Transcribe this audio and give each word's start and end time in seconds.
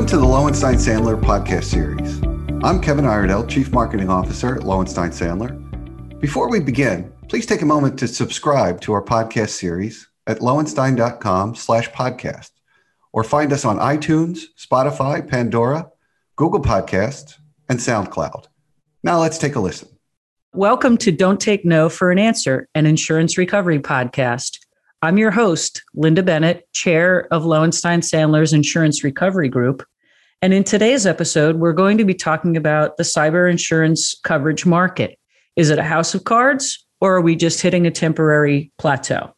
Welcome 0.00 0.18
to 0.18 0.26
the 0.26 0.32
Lowenstein 0.32 0.76
Sandler 0.76 1.20
podcast 1.20 1.64
series. 1.64 2.22
I'm 2.64 2.80
Kevin 2.80 3.04
Iredell, 3.04 3.46
Chief 3.46 3.70
Marketing 3.70 4.08
Officer 4.08 4.56
at 4.56 4.64
Lowenstein 4.64 5.10
Sandler. 5.10 6.18
Before 6.18 6.48
we 6.48 6.58
begin, 6.58 7.12
please 7.28 7.44
take 7.44 7.60
a 7.60 7.66
moment 7.66 7.98
to 7.98 8.08
subscribe 8.08 8.80
to 8.80 8.94
our 8.94 9.04
podcast 9.04 9.50
series 9.50 10.08
at 10.26 10.38
lowenstein.com 10.38 11.54
slash 11.54 11.90
podcast 11.90 12.48
or 13.12 13.22
find 13.22 13.52
us 13.52 13.66
on 13.66 13.76
iTunes, 13.78 14.44
Spotify, 14.58 15.28
Pandora, 15.28 15.90
Google 16.34 16.62
Podcasts, 16.62 17.34
and 17.68 17.78
SoundCloud. 17.78 18.46
Now 19.02 19.20
let's 19.20 19.36
take 19.36 19.54
a 19.54 19.60
listen. 19.60 19.88
Welcome 20.54 20.96
to 20.96 21.12
Don't 21.12 21.38
Take 21.38 21.66
No 21.66 21.90
for 21.90 22.10
an 22.10 22.18
Answer, 22.18 22.70
an 22.74 22.86
insurance 22.86 23.36
recovery 23.36 23.80
podcast. 23.80 24.60
I'm 25.02 25.18
your 25.18 25.30
host, 25.30 25.82
Lynda 25.94 26.24
Bennett, 26.24 26.70
chair 26.72 27.26
of 27.30 27.44
Lowenstein 27.44 28.00
Sandler's 28.00 28.54
Insurance 28.54 29.04
Recovery 29.04 29.50
Group. 29.50 29.82
And 30.42 30.54
in 30.54 30.64
today's 30.64 31.04
episode, 31.04 31.56
we're 31.56 31.74
going 31.74 31.98
to 31.98 32.04
be 32.04 32.14
talking 32.14 32.56
about 32.56 32.96
the 32.96 33.02
cyber 33.02 33.50
insurance 33.50 34.18
coverage 34.24 34.64
market. 34.64 35.18
Is 35.54 35.68
it 35.68 35.78
a 35.78 35.82
house 35.82 36.14
of 36.14 36.24
cards 36.24 36.82
or 36.98 37.14
are 37.14 37.20
we 37.20 37.36
just 37.36 37.60
hitting 37.60 37.86
a 37.86 37.90
temporary 37.90 38.72
plateau? 38.78 39.34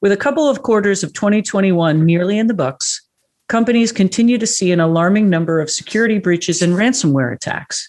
With 0.00 0.10
a 0.10 0.16
couple 0.16 0.48
of 0.48 0.64
quarters 0.64 1.04
of 1.04 1.12
2021 1.12 2.04
nearly 2.04 2.38
in 2.38 2.48
the 2.48 2.54
books, 2.54 3.00
companies 3.48 3.92
continue 3.92 4.36
to 4.36 4.46
see 4.46 4.72
an 4.72 4.80
alarming 4.80 5.30
number 5.30 5.60
of 5.60 5.70
security 5.70 6.18
breaches 6.18 6.60
and 6.60 6.74
ransomware 6.74 7.32
attacks. 7.32 7.88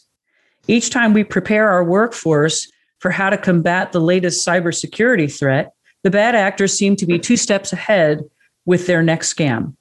Each 0.68 0.92
time 0.92 1.14
we 1.14 1.24
prepare 1.24 1.70
our 1.70 1.84
workforce 1.84 2.72
for 3.00 3.10
how 3.10 3.32
to 3.32 3.38
combat 3.38 3.94
the 3.94 4.00
latest 4.00 4.46
cybersecurity 4.48 5.36
threat, 5.36 5.74
the 6.04 6.12
bad 6.12 6.36
actors 6.36 6.78
seem 6.78 6.96
to 6.98 7.08
be 7.08 7.18
two 7.18 7.36
steps 7.36 7.74
ahead 7.74 8.22
with 8.67 8.86
their 8.86 9.02
next 9.02 9.34
scam. 9.34 9.76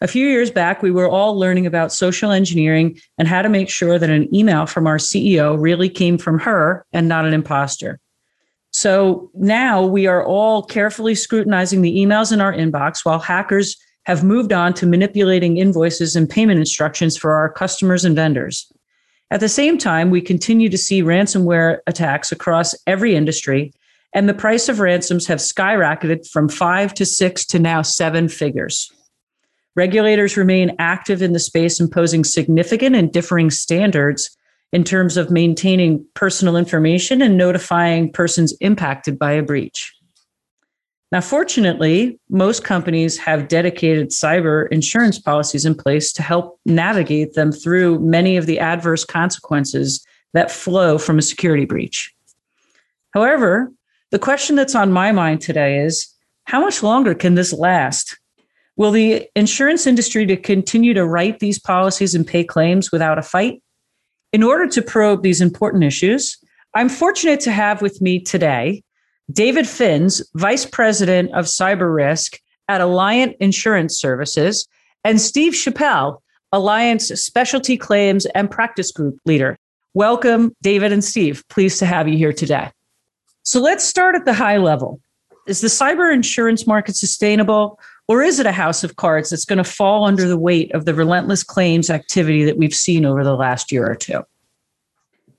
A 0.00 0.08
few 0.08 0.26
years 0.26 0.50
back, 0.50 0.82
we 0.82 0.90
were 0.90 1.08
all 1.08 1.38
learning 1.38 1.66
about 1.66 1.92
social 1.92 2.30
engineering 2.30 2.98
and 3.16 3.28
how 3.28 3.42
to 3.42 3.48
make 3.48 3.70
sure 3.70 3.98
that 3.98 4.10
an 4.10 4.34
email 4.34 4.66
from 4.66 4.86
our 4.86 4.98
CEO 4.98 5.60
really 5.60 5.88
came 5.88 6.18
from 6.18 6.38
her 6.40 6.84
and 6.92 7.08
not 7.08 7.24
an 7.24 7.32
imposter. 7.32 8.00
So 8.72 9.30
now 9.34 9.86
we 9.86 10.08
are 10.08 10.24
all 10.24 10.64
carefully 10.64 11.14
scrutinizing 11.14 11.82
the 11.82 11.96
emails 11.96 12.32
in 12.32 12.40
our 12.40 12.52
inbox 12.52 13.04
while 13.04 13.20
hackers 13.20 13.76
have 14.06 14.24
moved 14.24 14.52
on 14.52 14.74
to 14.74 14.86
manipulating 14.86 15.58
invoices 15.58 16.16
and 16.16 16.28
payment 16.28 16.58
instructions 16.58 17.16
for 17.16 17.32
our 17.32 17.48
customers 17.48 18.04
and 18.04 18.16
vendors. 18.16 18.70
At 19.30 19.40
the 19.40 19.48
same 19.48 19.78
time, 19.78 20.10
we 20.10 20.20
continue 20.20 20.68
to 20.68 20.76
see 20.76 21.02
ransomware 21.02 21.78
attacks 21.86 22.30
across 22.32 22.74
every 22.86 23.14
industry, 23.14 23.72
and 24.12 24.28
the 24.28 24.34
price 24.34 24.68
of 24.68 24.80
ransoms 24.80 25.26
have 25.26 25.38
skyrocketed 25.38 26.28
from 26.28 26.48
five 26.48 26.94
to 26.94 27.06
six 27.06 27.46
to 27.46 27.58
now 27.58 27.80
seven 27.82 28.28
figures. 28.28 28.92
Regulators 29.76 30.36
remain 30.36 30.76
active 30.78 31.20
in 31.20 31.32
the 31.32 31.38
space, 31.38 31.80
imposing 31.80 32.24
significant 32.24 32.94
and 32.94 33.12
differing 33.12 33.50
standards 33.50 34.36
in 34.72 34.84
terms 34.84 35.16
of 35.16 35.30
maintaining 35.30 36.04
personal 36.14 36.56
information 36.56 37.22
and 37.22 37.36
notifying 37.36 38.12
persons 38.12 38.52
impacted 38.60 39.18
by 39.18 39.32
a 39.32 39.42
breach. 39.42 39.92
Now, 41.12 41.20
fortunately, 41.20 42.18
most 42.28 42.64
companies 42.64 43.16
have 43.18 43.46
dedicated 43.46 44.10
cyber 44.10 44.66
insurance 44.72 45.18
policies 45.18 45.64
in 45.64 45.76
place 45.76 46.12
to 46.14 46.22
help 46.22 46.58
navigate 46.66 47.34
them 47.34 47.52
through 47.52 48.00
many 48.00 48.36
of 48.36 48.46
the 48.46 48.58
adverse 48.58 49.04
consequences 49.04 50.04
that 50.32 50.50
flow 50.50 50.98
from 50.98 51.18
a 51.18 51.22
security 51.22 51.64
breach. 51.66 52.12
However, 53.12 53.72
the 54.10 54.18
question 54.18 54.56
that's 54.56 54.74
on 54.74 54.92
my 54.92 55.12
mind 55.12 55.40
today 55.40 55.78
is 55.78 56.12
how 56.46 56.60
much 56.60 56.82
longer 56.82 57.14
can 57.14 57.36
this 57.36 57.52
last? 57.52 58.18
Will 58.76 58.90
the 58.90 59.28
insurance 59.36 59.86
industry 59.86 60.26
to 60.26 60.36
continue 60.36 60.94
to 60.94 61.06
write 61.06 61.38
these 61.38 61.60
policies 61.60 62.14
and 62.14 62.26
pay 62.26 62.42
claims 62.42 62.90
without 62.90 63.18
a 63.18 63.22
fight? 63.22 63.62
In 64.32 64.42
order 64.42 64.66
to 64.68 64.82
probe 64.82 65.22
these 65.22 65.40
important 65.40 65.84
issues, 65.84 66.36
I'm 66.74 66.88
fortunate 66.88 67.38
to 67.40 67.52
have 67.52 67.82
with 67.82 68.00
me 68.00 68.20
today 68.20 68.82
David 69.32 69.64
Finz, 69.64 70.20
Vice 70.34 70.66
President 70.66 71.32
of 71.32 71.46
Cyber 71.46 71.94
Risk 71.94 72.38
at 72.68 72.80
Alliant 72.80 73.36
Insurance 73.38 73.96
Services, 73.96 74.66
and 75.04 75.20
Steve 75.20 75.52
Shappell, 75.52 76.18
Alliant's 76.52 77.08
Specialty 77.20 77.76
Claims 77.76 78.26
and 78.26 78.50
Practice 78.50 78.90
Group 78.90 79.18
Leader. 79.24 79.56
Welcome, 79.94 80.52
David 80.62 80.92
and 80.92 81.04
Steve. 81.04 81.44
Pleased 81.48 81.78
to 81.78 81.86
have 81.86 82.08
you 82.08 82.18
here 82.18 82.32
today. 82.32 82.70
So 83.44 83.60
let's 83.60 83.84
start 83.84 84.16
at 84.16 84.24
the 84.24 84.34
high 84.34 84.56
level. 84.56 85.00
Is 85.46 85.60
the 85.60 85.68
cyber 85.68 86.12
insurance 86.12 86.66
market 86.66 86.96
sustainable, 86.96 87.78
or 88.08 88.22
is 88.22 88.38
it 88.38 88.46
a 88.46 88.52
house 88.52 88.84
of 88.84 88.96
cards 88.96 89.30
that's 89.30 89.44
going 89.44 89.58
to 89.58 89.64
fall 89.64 90.04
under 90.04 90.26
the 90.28 90.38
weight 90.38 90.72
of 90.72 90.84
the 90.84 90.94
relentless 90.94 91.42
claims 91.42 91.90
activity 91.90 92.44
that 92.44 92.58
we've 92.58 92.74
seen 92.74 93.04
over 93.04 93.24
the 93.24 93.34
last 93.34 93.72
year 93.72 93.86
or 93.86 93.94
two? 93.94 94.22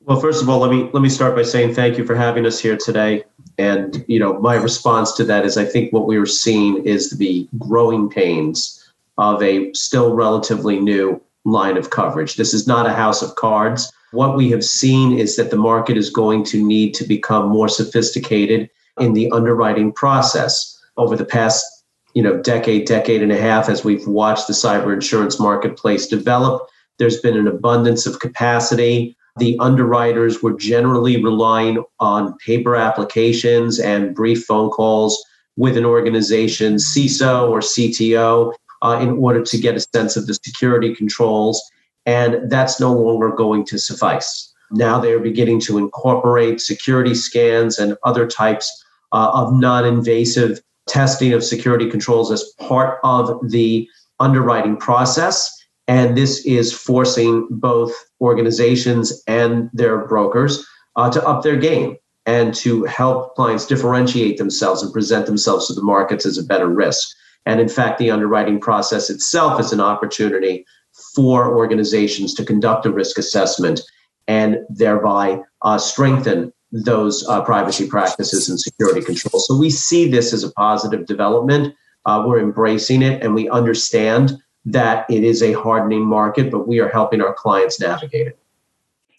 Well, 0.02 0.20
first 0.20 0.42
of 0.42 0.50
all, 0.50 0.59
let 0.59 0.70
me 0.70 0.90
let 0.94 1.02
me 1.02 1.09
start 1.09 1.36
by 1.36 1.44
saying 1.44 1.74
thank 1.74 1.98
you 1.98 2.06
for 2.06 2.16
having 2.16 2.46
us 2.46 2.59
here 2.59 2.78
today. 2.78 3.24
And 3.58 4.06
you 4.08 4.20
know, 4.20 4.40
my 4.40 4.56
response 4.56 5.14
to 5.14 5.24
that 5.26 5.46
is 5.46 5.58
I 5.58 5.66
think 5.66 5.92
what 5.92 6.06
we 6.06 6.18
are 6.18 6.28
seeing 6.28 6.86
is 6.86 7.12
the 7.12 7.48
growing 7.58 8.09
pains 8.09 8.84
of 9.18 9.42
a 9.42 9.74
still 9.74 10.14
relatively 10.14 10.80
new 10.80 11.20
line 11.44 11.78
of 11.78 11.90
coverage. 11.90 12.36
This 12.36 12.53
is 12.53 12.68
not 12.68 12.86
a 12.86 12.94
house 12.94 13.22
of 13.22 13.36
cards 13.36 13.92
what 14.16 14.38
we 14.38 14.50
have 14.50 14.64
seen 14.64 15.18
is 15.18 15.36
that 15.36 15.52
the 15.52 15.58
market 15.58 15.97
is 15.97 16.09
going 16.09 16.44
to 16.46 16.66
need 16.66 16.94
to 16.96 17.03
become 17.03 17.50
more 17.50 17.68
sophisticated 17.68 18.70
in 19.00 19.14
the 19.14 19.30
underwriting 19.32 19.92
process 19.92 20.82
over 20.96 21.16
the 21.18 21.26
past 21.26 21.75
you 22.16 22.24
know 22.24 22.42
decade 22.42 22.88
decade 22.88 23.22
and 23.22 23.31
a 23.31 23.38
half 23.38 23.70
as 23.70 23.84
we've 23.84 24.08
watched 24.08 24.48
the 24.48 24.53
cyber 24.53 24.92
insurance 24.92 25.40
marketplace 25.40 26.08
develop 26.08 26.68
there's 26.98 27.20
been 27.20 27.38
an 27.38 27.48
abundance 27.48 28.08
of 28.08 28.20
capacity 28.20 29.16
the 29.38 29.58
underwriters 29.59 30.42
were 30.42 30.53
generally 30.53 31.22
relying 31.22 31.84
on 32.00 32.38
paper 32.38 32.76
applications 32.76 33.80
and 33.80 34.16
brief 34.16 34.46
phone 34.46 34.70
calls 34.70 35.24
with 35.58 35.78
an 35.78 35.86
organization 35.86 36.76
CISO 36.76 37.50
or 37.50 37.59
CTO 37.59 38.53
uh, 38.82 39.00
in 39.02 39.09
order 39.18 39.42
to 39.42 39.58
get 39.58 39.76
a 39.76 39.80
sense 39.80 40.16
of 40.16 40.26
the 40.28 40.34
security 40.34 40.96
controls 40.96 41.62
and 42.06 42.50
that's 42.50 42.80
no 42.80 42.94
longer 42.94 43.30
going 43.30 43.66
to 43.66 43.80
suffice. 43.80 44.53
Now 44.72 45.00
they're 45.00 45.20
beginning 45.20 45.59
to 45.62 45.78
incorporate 45.78 46.62
security 46.62 47.16
scans 47.16 47.80
and 47.80 47.97
other 48.03 48.28
types 48.28 48.84
uh, 49.12 49.32
of 49.34 49.53
non 49.53 49.86
invasive 49.86 50.62
testing 50.88 51.34
of 51.34 51.44
security 51.44 51.90
controls 51.90 52.31
as 52.31 52.44
part 52.59 53.00
of 53.03 53.40
the 53.50 53.88
underwriting 54.19 54.78
process. 54.78 55.51
And 55.88 56.18
this 56.18 56.46
is 56.46 56.73
forcing 56.73 57.47
both 57.51 57.91
organizations 58.22 59.23
and 59.28 59.69
their 59.73 60.06
brokers 60.07 60.66
uh, 60.96 61.12
to 61.12 61.28
up 61.28 61.44
their 61.44 61.57
game 61.57 61.97
and 62.25 62.56
to 62.56 62.85
help 62.85 63.35
clients 63.35 63.66
differentiate 63.66 64.38
themselves 64.38 64.81
and 64.81 64.91
present 64.91 65.25
themselves 65.25 65.68
to 65.68 65.73
the 65.73 65.84
markets 65.84 66.25
as 66.25 66.38
a 66.38 66.44
better 66.44 66.68
risk. 66.68 67.07
And 67.46 67.59
in 67.59 67.69
fact, 67.69 68.00
the 68.00 68.09
underwriting 68.09 68.59
process 68.59 69.09
itself 69.09 69.59
is 69.59 69.72
an 69.72 69.79
opportunity 69.79 70.66
for 71.13 71.56
organizations 71.56 72.34
to 72.35 72.46
conduct 72.46 72.85
a 72.85 72.91
risk 72.91 73.17
assessment 73.17 73.81
and 74.28 74.57
thereby 74.69 75.41
uh, 75.62 75.78
strengthen 75.78 76.52
those 76.84 77.25
uh, 77.30 77.41
privacy 77.41 77.88
practices 77.88 78.50
and 78.50 78.59
security 78.59 79.02
controls. 79.02 79.47
So 79.47 79.58
we 79.58 79.69
see 79.69 80.09
this 80.09 80.34
as 80.34 80.44
a 80.44 80.52
positive 80.52 81.06
development. 81.06 81.74
Uh, 82.06 82.24
we're 82.28 82.40
embracing 82.40 83.02
it 83.02 83.24
and 83.24 83.34
we 83.34 83.50
understand 83.50 84.38
that 84.66 85.09
it 85.09 85.24
is 85.24 85.41
a 85.41 85.53
hardening 85.53 86.06
market, 86.06 86.52
but 86.52 86.68
we 86.68 86.80
are 86.80 86.90
helping 86.90 87.22
our 87.22 87.34
clients 87.34 87.80
navigate 87.80 88.28
it. 88.28 88.40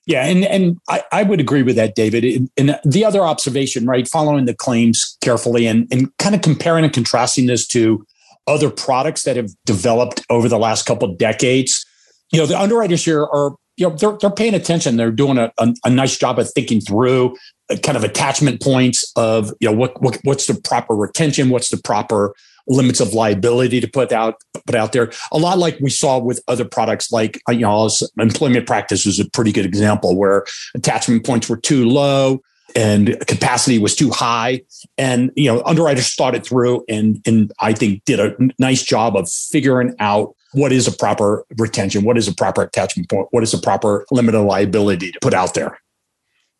Yeah, 0.05 0.25
and 0.25 0.45
and 0.45 0.81
I, 0.89 1.03
I 1.11 1.23
would 1.25 1.41
agree 1.41 1.63
with 1.63 1.75
that, 1.77 1.97
David. 1.97 2.49
And, 2.57 2.79
the 2.85 3.05
other 3.05 3.23
observation, 3.23 3.87
right, 3.87 4.07
following 4.07 4.45
the 4.45 4.55
claims 4.55 5.17
carefully 5.21 5.67
and, 5.67 5.89
and 5.91 6.17
kind 6.19 6.35
of 6.35 6.43
comparing 6.43 6.85
and 6.85 6.93
contrasting 6.93 7.47
this 7.47 7.67
to 7.69 8.07
other 8.47 8.71
products 8.71 9.25
that 9.25 9.35
have 9.35 9.51
developed 9.65 10.25
over 10.31 10.49
the 10.49 10.59
last 10.59 10.87
couple 10.87 11.11
of 11.11 11.19
decades. 11.19 11.85
You 12.31 12.39
know, 12.39 12.47
the 12.47 12.59
underwriters 12.59 13.05
here 13.05 13.23
are, 13.23 13.57
you 13.77 13.89
know, 13.89 13.97
they're, 13.97 14.17
they're 14.21 14.31
paying 14.31 14.55
attention. 14.55 14.97
They're 14.97 15.11
doing 15.11 15.39
a, 15.39 15.53
a, 15.59 15.75
a 15.85 15.91
nice 15.91 16.17
job 16.17 16.39
of 16.39 16.51
thinking 16.51 16.81
through 16.81 17.37
uh, 17.71 17.77
kind 17.83 17.97
of 17.97 18.05
attachment 18.05 18.63
points 18.63 19.13
of, 19.17 19.53
you 19.61 19.69
know, 19.69 19.77
what, 19.77 20.01
what 20.01 20.19
what's 20.25 20.47
the 20.47 20.55
proper 20.55 20.95
retention? 20.95 21.51
What's 21.51 21.69
the 21.69 21.77
proper 21.77 22.35
limits 22.69 23.01
of 23.01 23.15
liability 23.15 23.81
to 23.81 23.89
put 23.89 24.13
out 24.13 24.43
put 24.67 24.75
out 24.75 24.93
there. 24.93 25.13
A 25.33 25.39
lot 25.39 25.59
like 25.59 25.79
we 25.81 25.91
saw 25.91 26.19
with 26.19 26.43
other 26.49 26.65
products, 26.65 27.13
like 27.13 27.41
uh, 27.49 27.53
you 27.53 27.61
know, 27.61 27.89
employment 28.19 28.67
practice 28.67 29.07
is 29.07 29.21
a 29.21 29.31
pretty 29.31 29.53
good 29.53 29.67
example 29.67 30.17
where 30.17 30.45
attachment 30.75 31.25
points 31.25 31.49
were 31.49 31.57
too 31.57 31.89
low 31.89 32.41
and 32.75 33.17
capacity 33.27 33.79
was 33.79 33.95
too 33.95 34.11
high. 34.11 34.63
And, 34.99 35.31
you 35.37 35.53
know, 35.53 35.63
underwriters 35.65 36.15
thought 36.15 36.35
it 36.35 36.45
through 36.45 36.85
and, 36.89 37.21
and 37.27 37.53
I 37.61 37.73
think 37.73 38.05
did 38.05 38.21
a 38.21 38.35
nice 38.59 38.83
job 38.83 39.17
of 39.17 39.31
figuring 39.31 39.95
out 39.99 40.35
what 40.57 40.73
is 40.73 40.89
a 40.89 40.93
proper 40.93 41.45
retention, 41.59 42.03
what 42.03 42.17
is 42.17 42.27
a 42.27 42.35
proper 42.35 42.63
attachment 42.63 43.11
point, 43.11 43.29
what 43.31 43.43
is 43.43 43.53
a 43.53 43.59
proper 43.59 44.07
limit 44.11 44.35
of 44.35 44.45
liability 44.47 45.13
to 45.13 45.19
put 45.21 45.35
out 45.35 45.53
there. 45.53 45.79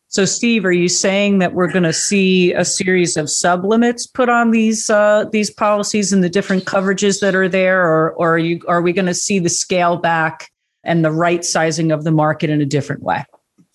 So, 0.09 0.23
Steve, 0.23 0.65
are 0.65 0.71
you 0.71 0.87
saying 0.87 1.39
that 1.39 1.53
we're 1.53 1.71
going 1.71 1.83
to 1.83 1.91
see 1.91 2.53
a 2.53 2.63
series 2.63 3.17
of 3.17 3.25
sublimits 3.25 4.01
put 4.13 4.29
on 4.29 4.51
these 4.51 4.89
uh, 4.89 5.25
these 5.31 5.49
policies 5.49 6.13
and 6.13 6.23
the 6.23 6.29
different 6.29 6.65
coverages 6.65 7.19
that 7.21 7.35
are 7.35 7.49
there, 7.49 7.85
or, 7.85 8.13
or 8.13 8.35
are 8.35 8.37
you 8.37 8.61
are 8.67 8.81
we 8.81 8.93
going 8.93 9.07
to 9.07 9.13
see 9.13 9.39
the 9.39 9.49
scale 9.49 9.97
back 9.97 10.49
and 10.83 11.03
the 11.03 11.11
right 11.11 11.43
sizing 11.43 11.91
of 11.91 12.03
the 12.03 12.11
market 12.11 12.49
in 12.49 12.61
a 12.61 12.65
different 12.65 13.01
way. 13.01 13.25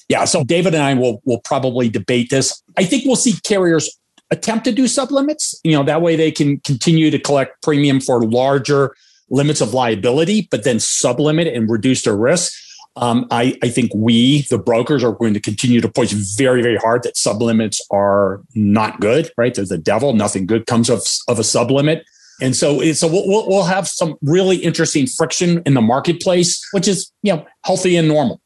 Yeah. 0.09 0.25
So 0.25 0.45
David 0.45 0.75
and 0.75 0.83
I 0.83 0.95
will 0.95 1.21
will 1.25 1.41
probably 1.41 1.89
debate 1.89 2.31
this. 2.31 2.63
I 2.79 2.85
think 2.85 3.05
we'll 3.05 3.17
see 3.17 3.35
carriers 3.43 3.91
attempt 4.31 4.65
to 4.65 4.73
do 4.73 4.85
sublimits. 4.85 5.57
You 5.65 5.73
know, 5.73 5.83
that 5.83 6.01
way 6.01 6.17
they 6.17 6.31
can 6.31 6.61
continue 6.61 7.11
to 7.11 7.19
collect 7.19 7.61
premium 7.63 8.01
for 8.01 8.23
larger 8.23 8.95
limits 9.33 9.61
of 9.61 9.75
liability, 9.75 10.47
but 10.51 10.63
then 10.63 10.77
sublimit 10.77 11.55
and 11.55 11.69
reduce 11.69 12.03
their 12.03 12.17
risk. 12.17 12.53
Um, 12.95 13.27
I, 13.31 13.59
I, 13.63 13.71
think 13.71 13.91
we, 13.95 14.43
the 14.43 14.59
brokers, 14.59 15.03
are 15.03 15.13
going 15.13 15.33
to 15.33 15.41
continue 15.41 15.81
to 15.81 15.89
push 15.89 16.13
very, 16.13 16.63
very 16.63 16.77
hard 16.77 17.03
that 17.05 17.15
sublimits 17.15 17.79
are 17.91 18.43
not 18.55 19.01
good, 19.01 19.31
right? 19.39 19.55
They're 19.55 19.65
the 19.65 19.79
devil. 19.79 20.13
Nothing 20.13 20.45
good 20.45 20.67
comes 20.67 20.91
of, 20.91 21.01
of 21.27 21.39
a 21.39 21.43
sublimit. 21.43 22.03
And 22.43 22.55
so, 22.55 22.83
so 22.93 23.07
we'll, 23.07 23.49
we'll 23.49 23.65
have 23.65 23.89
some 23.89 24.17
really 24.21 24.59
interesting 24.59 25.07
friction 25.07 25.63
in 25.65 25.73
the 25.73 25.81
marketplace, 25.81 26.63
which 26.73 26.87
is, 26.87 27.11
you 27.23 27.35
know, 27.35 27.47
healthy 27.65 27.97
and 27.97 28.09
normal. 28.09 28.43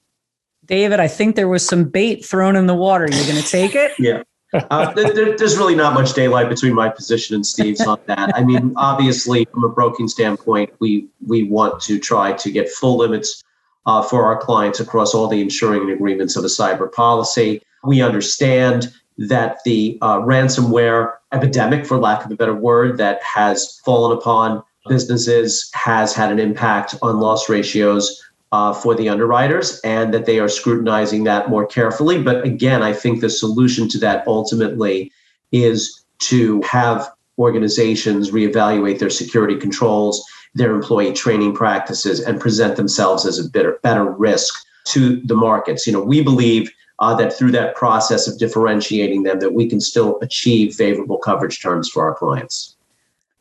David, 0.66 1.00
I 1.00 1.08
think 1.08 1.34
there 1.34 1.48
was 1.48 1.66
some 1.66 1.84
bait 1.84 2.24
thrown 2.24 2.54
in 2.54 2.66
the 2.66 2.74
water. 2.74 3.08
You're 3.10 3.26
going 3.26 3.42
to 3.42 3.48
take 3.48 3.74
it? 3.74 3.92
yeah. 3.98 4.22
Uh, 4.70 4.92
there, 4.92 5.36
there's 5.36 5.56
really 5.56 5.74
not 5.74 5.94
much 5.94 6.12
daylight 6.14 6.48
between 6.48 6.74
my 6.74 6.88
position 6.88 7.34
and 7.34 7.46
Steve's 7.46 7.80
on 7.80 7.98
that. 8.06 8.34
I 8.34 8.44
mean, 8.44 8.72
obviously, 8.76 9.44
from 9.46 9.64
a 9.64 9.68
broking 9.68 10.08
standpoint, 10.08 10.72
we 10.78 11.08
we 11.26 11.44
want 11.44 11.80
to 11.82 11.98
try 11.98 12.32
to 12.32 12.50
get 12.50 12.70
full 12.70 12.98
limits 12.98 13.42
uh, 13.86 14.02
for 14.02 14.24
our 14.26 14.36
clients 14.36 14.80
across 14.80 15.14
all 15.14 15.28
the 15.28 15.40
insuring 15.40 15.90
agreements 15.90 16.36
of 16.36 16.44
a 16.44 16.48
cyber 16.48 16.90
policy. 16.90 17.62
We 17.84 18.02
understand 18.02 18.92
that 19.18 19.58
the 19.64 19.98
uh, 20.02 20.20
ransomware 20.20 21.14
epidemic, 21.32 21.86
for 21.86 21.98
lack 21.98 22.24
of 22.24 22.30
a 22.30 22.36
better 22.36 22.54
word, 22.54 22.98
that 22.98 23.22
has 23.22 23.80
fallen 23.84 24.16
upon 24.16 24.62
businesses 24.88 25.70
has 25.74 26.14
had 26.14 26.30
an 26.30 26.38
impact 26.38 26.94
on 27.02 27.18
loss 27.20 27.48
ratios 27.48 28.22
uh, 28.56 28.72
for 28.72 28.94
the 28.94 29.06
underwriters 29.06 29.78
and 29.84 30.14
that 30.14 30.24
they 30.24 30.38
are 30.38 30.48
scrutinizing 30.48 31.24
that 31.24 31.50
more 31.50 31.66
carefully. 31.66 32.22
But 32.22 32.42
again, 32.44 32.82
I 32.82 32.94
think 32.94 33.20
the 33.20 33.28
solution 33.28 33.86
to 33.90 33.98
that 33.98 34.26
ultimately 34.26 35.12
is 35.52 36.04
to 36.30 36.62
have 36.62 37.06
organizations 37.38 38.30
reevaluate 38.30 38.98
their 38.98 39.10
security 39.10 39.56
controls, 39.56 40.24
their 40.54 40.74
employee 40.74 41.12
training 41.12 41.54
practices, 41.54 42.20
and 42.20 42.40
present 42.40 42.76
themselves 42.76 43.26
as 43.26 43.38
a 43.38 43.46
better, 43.50 43.78
better 43.82 44.10
risk 44.10 44.54
to 44.84 45.20
the 45.26 45.34
markets. 45.34 45.86
You 45.86 45.92
know, 45.92 46.02
we 46.02 46.22
believe 46.22 46.72
uh, 47.00 47.14
that 47.16 47.34
through 47.34 47.52
that 47.52 47.76
process 47.76 48.26
of 48.26 48.38
differentiating 48.38 49.24
them, 49.24 49.38
that 49.40 49.52
we 49.52 49.68
can 49.68 49.82
still 49.82 50.18
achieve 50.22 50.74
favorable 50.74 51.18
coverage 51.18 51.60
terms 51.60 51.90
for 51.90 52.08
our 52.08 52.14
clients. 52.14 52.74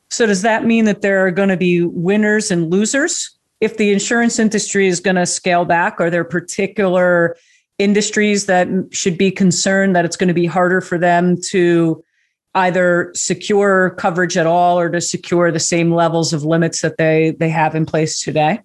So, 0.09 0.25
does 0.25 0.41
that 0.41 0.65
mean 0.65 0.83
that 0.85 1.01
there 1.01 1.25
are 1.25 1.31
going 1.31 1.49
to 1.49 1.57
be 1.57 1.83
winners 1.83 2.51
and 2.51 2.69
losers? 2.69 3.34
If 3.61 3.77
the 3.77 3.91
insurance 3.91 4.39
industry 4.39 4.87
is 4.87 4.99
going 4.99 5.15
to 5.15 5.25
scale 5.25 5.65
back, 5.65 5.99
are 5.99 6.09
there 6.09 6.23
particular 6.23 7.35
industries 7.79 8.45
that 8.45 8.67
should 8.91 9.17
be 9.17 9.31
concerned 9.31 9.95
that 9.95 10.05
it's 10.05 10.17
going 10.17 10.27
to 10.27 10.33
be 10.33 10.45
harder 10.45 10.81
for 10.81 10.97
them 10.97 11.37
to 11.49 12.03
either 12.53 13.11
secure 13.13 13.91
coverage 13.97 14.37
at 14.37 14.47
all 14.47 14.79
or 14.79 14.89
to 14.89 15.01
secure 15.01 15.51
the 15.51 15.59
same 15.59 15.93
levels 15.93 16.31
of 16.31 16.43
limits 16.43 16.81
that 16.81 16.97
they 16.97 17.35
they 17.39 17.49
have 17.49 17.75
in 17.75 17.85
place 17.85 18.21
today? 18.21 18.59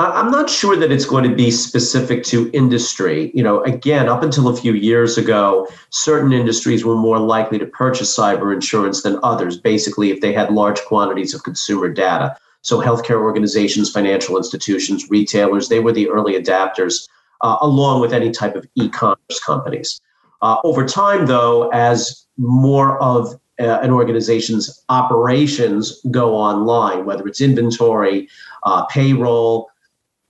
I'm 0.00 0.32
not 0.32 0.50
sure 0.50 0.76
that 0.76 0.90
it's 0.90 1.04
going 1.04 1.22
to 1.28 1.34
be 1.34 1.52
specific 1.52 2.24
to 2.24 2.50
industry. 2.52 3.30
You 3.32 3.44
know, 3.44 3.62
again, 3.62 4.08
up 4.08 4.24
until 4.24 4.48
a 4.48 4.56
few 4.56 4.72
years 4.72 5.16
ago, 5.16 5.68
certain 5.90 6.32
industries 6.32 6.84
were 6.84 6.96
more 6.96 7.20
likely 7.20 7.60
to 7.60 7.66
purchase 7.66 8.16
cyber 8.16 8.52
insurance 8.52 9.02
than 9.02 9.20
others, 9.22 9.56
basically, 9.56 10.10
if 10.10 10.20
they 10.20 10.32
had 10.32 10.52
large 10.52 10.80
quantities 10.82 11.32
of 11.32 11.44
consumer 11.44 11.88
data. 11.88 12.36
So, 12.64 12.80
healthcare 12.80 13.20
organizations, 13.20 13.90
financial 13.90 14.38
institutions, 14.38 15.10
retailers, 15.10 15.68
they 15.68 15.80
were 15.80 15.92
the 15.92 16.08
early 16.08 16.32
adapters, 16.32 17.06
uh, 17.42 17.58
along 17.60 18.00
with 18.00 18.14
any 18.14 18.30
type 18.30 18.56
of 18.56 18.66
e 18.74 18.88
commerce 18.88 19.38
companies. 19.44 20.00
Uh, 20.40 20.56
over 20.64 20.86
time, 20.86 21.26
though, 21.26 21.68
as 21.70 22.26
more 22.38 22.98
of 23.02 23.34
uh, 23.60 23.80
an 23.82 23.90
organization's 23.90 24.82
operations 24.88 26.00
go 26.10 26.34
online, 26.34 27.04
whether 27.04 27.26
it's 27.28 27.42
inventory, 27.42 28.28
uh, 28.62 28.86
payroll, 28.86 29.68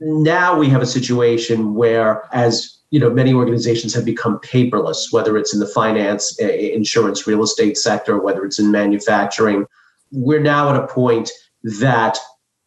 now 0.01 0.59
we 0.59 0.69
have 0.69 0.83
a 0.83 0.87
situation 0.87 1.75
where 1.75 2.25
as 2.35 2.79
you 2.91 2.99
know 2.99 3.11
many 3.11 3.33
organizations 3.33 3.95
have 3.95 4.05
become 4.05 4.39
paperless 4.41 5.13
whether 5.13 5.39
it's 5.39 5.55
in 5.55 5.61
the 5.61 5.67
finance 5.67 6.39
insurance 6.39 7.27
real 7.27 7.43
estate 7.43 7.79
sector 7.79 8.19
whether 8.21 8.45
it's 8.45 8.59
in 8.59 8.71
manufacturing 8.71 9.65
we're 10.13 10.41
now 10.41 10.69
at 10.69 10.77
a 10.77 10.87
point 10.87 11.31
that 11.65 12.19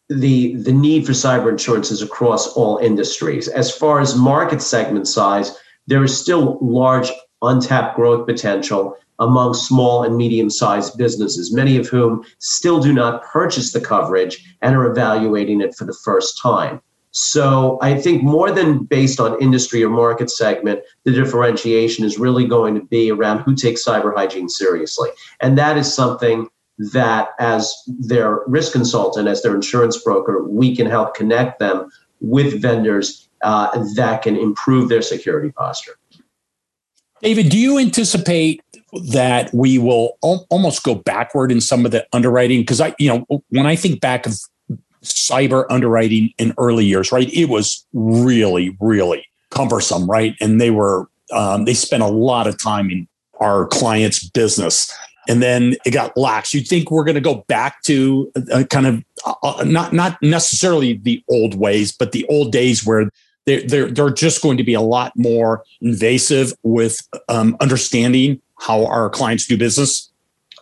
the 0.08 0.56
the 0.56 0.72
need 0.72 1.06
for 1.06 1.12
cyber 1.12 1.50
insurance 1.50 1.90
is 1.90 2.02
across 2.02 2.48
all 2.54 2.78
industries 2.78 3.46
as 3.48 3.70
far 3.70 4.00
as 4.00 4.16
market 4.16 4.62
segment 4.62 5.06
size 5.06 5.56
there 5.86 6.02
is 6.02 6.18
still 6.18 6.58
large 6.60 7.10
untapped 7.42 7.96
growth 7.96 8.26
potential 8.26 8.96
among 9.18 9.54
small 9.54 10.04
and 10.04 10.16
medium 10.16 10.48
sized 10.48 10.96
businesses, 10.96 11.52
many 11.52 11.76
of 11.76 11.88
whom 11.88 12.24
still 12.38 12.80
do 12.80 12.92
not 12.92 13.22
purchase 13.24 13.72
the 13.72 13.80
coverage 13.80 14.54
and 14.62 14.76
are 14.76 14.86
evaluating 14.86 15.60
it 15.60 15.74
for 15.74 15.84
the 15.84 15.96
first 16.04 16.40
time. 16.40 16.80
So 17.10 17.78
I 17.80 17.98
think 17.98 18.22
more 18.22 18.50
than 18.52 18.84
based 18.84 19.18
on 19.18 19.40
industry 19.42 19.82
or 19.82 19.90
market 19.90 20.30
segment, 20.30 20.80
the 21.04 21.10
differentiation 21.10 22.04
is 22.04 22.18
really 22.18 22.46
going 22.46 22.74
to 22.74 22.84
be 22.84 23.10
around 23.10 23.40
who 23.40 23.56
takes 23.56 23.84
cyber 23.84 24.14
hygiene 24.14 24.48
seriously. 24.48 25.08
And 25.40 25.58
that 25.58 25.76
is 25.76 25.92
something 25.92 26.48
that 26.78 27.30
as 27.38 27.74
their 27.86 28.40
risk 28.46 28.72
consultant, 28.72 29.28
as 29.28 29.42
their 29.42 29.54
insurance 29.54 29.96
broker, 29.98 30.44
we 30.44 30.74
can 30.74 30.86
help 30.86 31.14
connect 31.14 31.58
them 31.58 31.90
with 32.20 32.60
vendors 32.60 33.28
uh, 33.42 33.84
that 33.94 34.22
can 34.22 34.36
improve 34.36 34.88
their 34.88 35.02
security 35.02 35.50
posture. 35.50 35.96
David, 37.22 37.48
do 37.48 37.58
you 37.58 37.78
anticipate 37.78 38.62
that 39.10 39.52
we 39.52 39.78
will 39.78 40.16
al- 40.22 40.46
almost 40.50 40.82
go 40.84 40.94
backward 40.94 41.50
in 41.50 41.60
some 41.60 41.84
of 41.84 41.90
the 41.90 42.06
underwriting? 42.12 42.60
Because 42.60 42.80
I, 42.80 42.94
you 42.98 43.08
know, 43.08 43.42
when 43.48 43.66
I 43.66 43.76
think 43.76 44.00
back 44.00 44.26
of 44.26 44.34
cyber 45.02 45.64
underwriting 45.70 46.32
in 46.38 46.54
early 46.58 46.84
years, 46.84 47.12
right? 47.12 47.32
It 47.32 47.46
was 47.46 47.84
really, 47.92 48.76
really 48.80 49.26
cumbersome, 49.50 50.08
right? 50.08 50.34
And 50.40 50.60
they 50.60 50.70
were, 50.70 51.08
um, 51.32 51.64
they 51.64 51.74
spent 51.74 52.02
a 52.02 52.08
lot 52.08 52.46
of 52.46 52.60
time 52.60 52.90
in 52.90 53.08
our 53.40 53.66
client's 53.66 54.28
business. 54.28 54.92
And 55.28 55.42
then 55.42 55.76
it 55.84 55.90
got 55.90 56.16
lax. 56.16 56.54
You'd 56.54 56.66
think 56.66 56.90
we're 56.90 57.04
going 57.04 57.14
to 57.14 57.20
go 57.20 57.44
back 57.48 57.82
to 57.82 58.32
a, 58.50 58.64
kind 58.64 58.86
of 58.86 59.04
uh, 59.26 59.34
uh, 59.42 59.64
not 59.64 59.92
not 59.92 60.16
necessarily 60.22 60.94
the 60.94 61.22
old 61.28 61.54
ways, 61.54 61.92
but 61.92 62.12
the 62.12 62.24
old 62.26 62.50
days 62.50 62.84
where 62.84 63.10
they're 63.46 63.62
they're, 63.62 63.90
they're 63.90 64.10
just 64.10 64.42
going 64.42 64.56
to 64.56 64.64
be 64.64 64.74
a 64.74 64.80
lot 64.80 65.12
more 65.16 65.64
invasive 65.80 66.52
with 66.62 66.96
um, 67.28 67.56
understanding 67.60 68.40
how 68.58 68.86
our 68.86 69.10
clients 69.10 69.46
do 69.46 69.56
business 69.56 70.10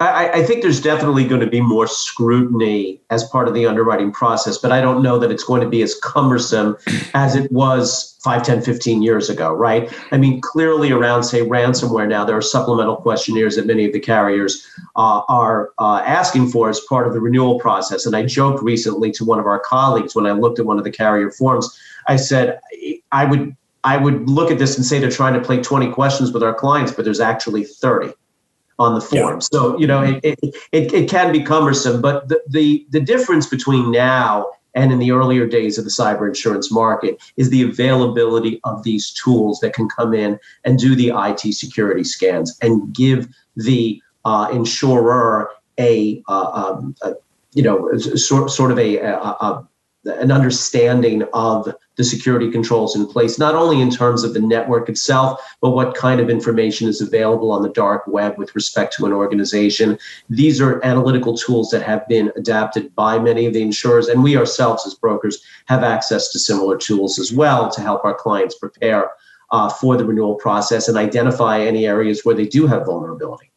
I, 0.00 0.30
I, 0.30 0.42
think 0.42 0.62
there's 0.62 0.80
definitely 0.80 1.26
going 1.26 1.40
to 1.40 1.46
be 1.46 1.60
more 1.60 1.86
scrutiny 1.86 3.00
as 3.10 3.24
part 3.28 3.48
of 3.48 3.54
the 3.54 3.66
underwriting 3.66 4.12
process, 4.12 4.58
but 4.58 4.70
I 4.70 4.80
don't 4.80 5.02
know 5.02 5.18
that 5.18 5.30
it's 5.30 5.44
going 5.44 5.62
to 5.62 5.68
be 5.68 5.80
as 5.82 5.94
cumbersome 5.94 6.76
as 7.14 7.34
it 7.34 7.50
was 7.50 8.18
5, 8.22 8.42
10, 8.42 8.62
15 8.62 9.02
years 9.02 9.30
ago, 9.30 9.54
right? 9.54 9.90
I 10.12 10.18
mean, 10.18 10.40
clearly 10.40 10.90
around, 10.90 11.24
say, 11.24 11.40
ransomware 11.40 12.08
now, 12.08 12.24
there 12.24 12.36
are 12.36 12.42
supplemental 12.42 12.96
questionnaires 12.96 13.56
that 13.56 13.66
many 13.66 13.86
of 13.86 13.92
the 13.92 14.00
carriers 14.00 14.66
uh, 14.96 15.22
are 15.28 15.70
uh, 15.78 16.02
asking 16.04 16.50
for 16.50 16.68
as 16.68 16.80
part 16.80 17.06
of 17.06 17.14
the 17.14 17.20
renewal 17.20 17.58
process. 17.58 18.04
And 18.04 18.14
I 18.14 18.24
joked 18.24 18.62
recently 18.62 19.10
to 19.12 19.24
one 19.24 19.38
of 19.38 19.46
our 19.46 19.60
colleagues 19.60 20.14
when 20.14 20.26
I 20.26 20.32
looked 20.32 20.58
at 20.58 20.66
one 20.66 20.78
of 20.78 20.84
the 20.84 20.90
carrier 20.90 21.30
forms, 21.30 21.78
I 22.08 22.16
said, 22.16 22.60
I 23.12 23.24
would. 23.24 23.56
I 23.84 23.98
would 23.98 24.28
look 24.28 24.50
at 24.50 24.58
this 24.58 24.76
and 24.76 24.84
say 24.84 24.98
they're 24.98 25.12
trying 25.12 25.34
to 25.34 25.40
play 25.40 25.62
20 25.62 25.92
questions 25.92 26.32
with 26.32 26.42
our 26.42 26.52
clients, 26.52 26.90
but 26.90 27.04
there's 27.04 27.20
actually 27.20 27.62
30 27.62 28.14
on 28.78 28.94
the 28.94 29.00
form. 29.00 29.34
Yeah. 29.34 29.38
So, 29.40 29.78
you 29.78 29.86
know, 29.86 30.02
it, 30.02 30.20
it, 30.22 30.38
it, 30.72 30.92
it, 30.92 31.10
can 31.10 31.32
be 31.32 31.42
cumbersome, 31.42 32.02
but 32.02 32.28
the, 32.28 32.42
the, 32.48 32.86
the 32.90 33.00
difference 33.00 33.46
between 33.46 33.90
now 33.90 34.50
and 34.74 34.92
in 34.92 34.98
the 34.98 35.10
earlier 35.10 35.46
days 35.46 35.78
of 35.78 35.84
the 35.84 35.90
cyber 35.90 36.28
insurance 36.28 36.70
market 36.70 37.16
is 37.36 37.48
the 37.48 37.62
availability 37.62 38.60
of 38.64 38.82
these 38.82 39.10
tools 39.12 39.60
that 39.60 39.72
can 39.72 39.88
come 39.88 40.12
in 40.12 40.38
and 40.64 40.78
do 40.78 40.94
the 40.94 41.10
IT 41.14 41.54
security 41.54 42.04
scans 42.04 42.56
and 42.60 42.94
give 42.94 43.28
the 43.56 44.00
uh, 44.26 44.48
insurer 44.52 45.50
a, 45.80 46.22
uh, 46.28 46.50
um, 46.52 46.94
a, 47.02 47.14
you 47.54 47.62
know, 47.62 47.96
sort, 47.96 48.50
sort 48.50 48.70
of 48.70 48.78
a, 48.78 48.98
a, 48.98 49.14
a 49.14 49.68
an 50.06 50.30
understanding 50.30 51.24
of 51.32 51.72
the 51.96 52.04
security 52.04 52.50
controls 52.50 52.94
in 52.94 53.06
place, 53.06 53.38
not 53.38 53.54
only 53.54 53.80
in 53.80 53.90
terms 53.90 54.22
of 54.22 54.34
the 54.34 54.40
network 54.40 54.88
itself, 54.88 55.40
but 55.60 55.70
what 55.70 55.94
kind 55.94 56.20
of 56.20 56.28
information 56.28 56.88
is 56.88 57.00
available 57.00 57.50
on 57.50 57.62
the 57.62 57.70
dark 57.70 58.06
web 58.06 58.36
with 58.38 58.54
respect 58.54 58.94
to 58.94 59.06
an 59.06 59.12
organization. 59.12 59.98
These 60.28 60.60
are 60.60 60.84
analytical 60.84 61.36
tools 61.36 61.70
that 61.70 61.82
have 61.82 62.06
been 62.06 62.30
adapted 62.36 62.94
by 62.94 63.18
many 63.18 63.46
of 63.46 63.54
the 63.54 63.62
insurers, 63.62 64.08
and 64.08 64.22
we 64.22 64.36
ourselves 64.36 64.86
as 64.86 64.94
brokers 64.94 65.42
have 65.66 65.82
access 65.82 66.30
to 66.32 66.38
similar 66.38 66.76
tools 66.76 67.18
as 67.18 67.32
well 67.32 67.70
to 67.70 67.80
help 67.80 68.04
our 68.04 68.14
clients 68.14 68.56
prepare 68.56 69.10
uh, 69.50 69.68
for 69.68 69.96
the 69.96 70.04
renewal 70.04 70.34
process 70.34 70.88
and 70.88 70.98
identify 70.98 71.60
any 71.60 71.86
areas 71.86 72.24
where 72.24 72.34
they 72.34 72.46
do 72.46 72.66
have 72.66 72.86
vulnerability. 72.86 73.50